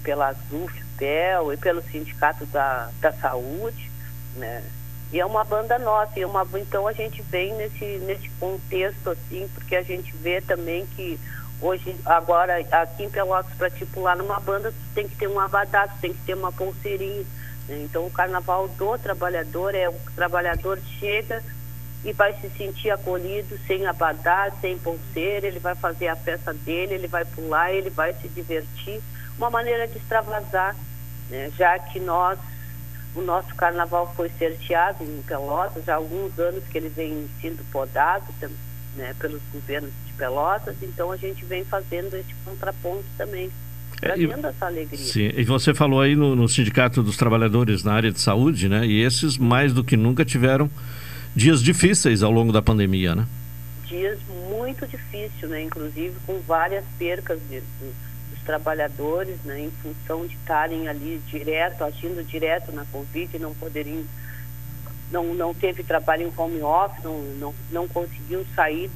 [0.02, 3.90] pela Azuf, PEL e pelo Sindicato da, da Saúde,
[4.36, 4.62] né?
[5.10, 9.48] E é uma banda nossa, é uma, então a gente vem nesse, nesse contexto assim,
[9.55, 11.18] porque a gente vê também que
[11.60, 15.89] Hoje, agora, aqui em Pelotas, para te pular numa banda, tem que ter um abadá,
[16.01, 17.24] tem que ter uma pulseirinha.
[17.68, 17.85] Né?
[17.85, 21.43] Então, o carnaval do trabalhador é o trabalhador chega
[22.05, 26.94] e vai se sentir acolhido sem abadá, sem pulseira, ele vai fazer a festa dele,
[26.94, 29.01] ele vai pular, ele vai se divertir.
[29.39, 30.76] Uma maneira de extravasar,
[31.31, 31.51] né?
[31.56, 32.39] já que nós,
[33.14, 37.64] o nosso carnaval foi cerceado em Pelotas, já há alguns anos que ele vem sendo
[37.72, 38.26] podado
[38.97, 43.51] né, pelos governos Pelotas, então a gente vem fazendo esse contraponto também,
[43.98, 44.98] trazendo é, essa alegria.
[44.98, 48.86] Sim, e você falou aí no, no, Sindicato dos Trabalhadores na área de saúde, né?
[48.86, 50.70] E esses, mais do que nunca, tiveram
[51.35, 53.27] dias difíceis ao longo da pandemia, né?
[53.86, 54.19] Dias
[54.51, 55.62] muito difíceis, né?
[55.62, 59.61] Inclusive com várias percas de, dos trabalhadores, né?
[59.61, 64.05] Em função de estarem ali direto, agindo direto na Covid e não poderiam
[65.12, 68.90] não, não teve trabalho em home office, não, não, não conseguiu sair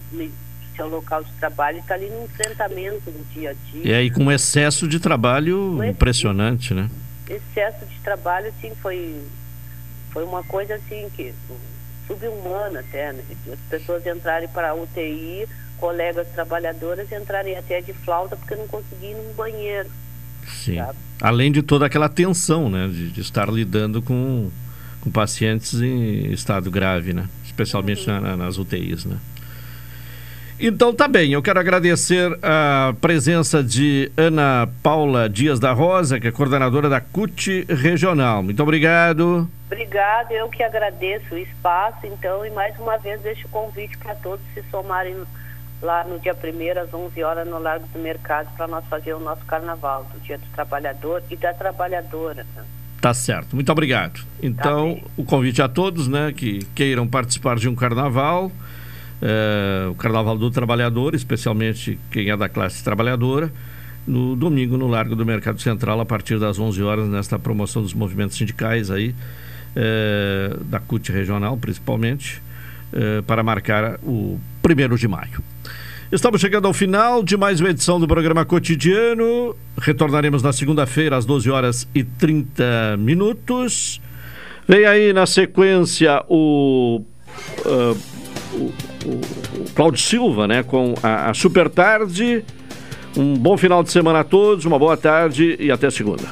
[0.79, 3.83] seu local de trabalho e está ali no enfrentamento no dia a dia.
[3.85, 6.89] E aí com excesso de trabalho impressionante, né?
[7.29, 9.21] Excesso de trabalho, sim, foi,
[10.13, 11.35] foi uma coisa assim que
[12.09, 13.23] subhumana até, né?
[13.53, 19.21] As pessoas entrarem para a UTI, colegas trabalhadoras entrarem até de flauta porque não conseguiam
[19.21, 19.89] ir no banheiro.
[20.49, 20.77] Sim.
[20.77, 20.99] Sabe?
[21.21, 22.89] Além de toda aquela tensão, né?
[22.89, 24.51] De, de, estar lidando com,
[25.01, 27.29] com pacientes em estado grave, né?
[27.45, 28.21] Especialmente uhum.
[28.21, 29.19] na, nas UTIs, né?
[30.61, 36.27] Então tá bem, eu quero agradecer a presença de Ana Paula Dias da Rosa, que
[36.27, 38.43] é coordenadora da CUT Regional.
[38.43, 39.49] Muito obrigado.
[39.71, 44.15] Obrigado, eu que agradeço o espaço, então, e mais uma vez deixo o convite para
[44.15, 45.15] todos se somarem
[45.83, 49.21] lá no dia 1 às 11 horas no Largo do Mercado para nós fazer o
[49.21, 52.47] nosso carnaval, do Dia do Trabalhador e da Trabalhadora.
[52.57, 52.65] Né?
[53.01, 54.21] Tá certo, muito obrigado.
[54.43, 58.51] Então, tá o convite a todos, né, que queiram participar de um carnaval
[59.21, 63.53] é, o Carnaval do Trabalhador, especialmente quem é da classe trabalhadora,
[64.07, 67.93] no domingo no Largo do Mercado Central, a partir das 11 horas, nesta promoção dos
[67.93, 69.15] movimentos sindicais aí,
[69.79, 72.43] é, da CUT regional, principalmente,
[72.93, 75.41] é, para marcar o primeiro de maio.
[76.11, 79.55] Estamos chegando ao final de mais uma edição do programa cotidiano.
[79.79, 84.01] Retornaremos na segunda-feira, às 12 horas e 30 minutos.
[84.67, 87.03] Vem aí na sequência o.
[87.65, 87.97] Uh,
[88.55, 88.73] o
[89.05, 92.45] o, Cláudio Silva, né, com a, a Super Tarde.
[93.17, 96.25] Um bom final de semana a todos, uma boa tarde e até segunda.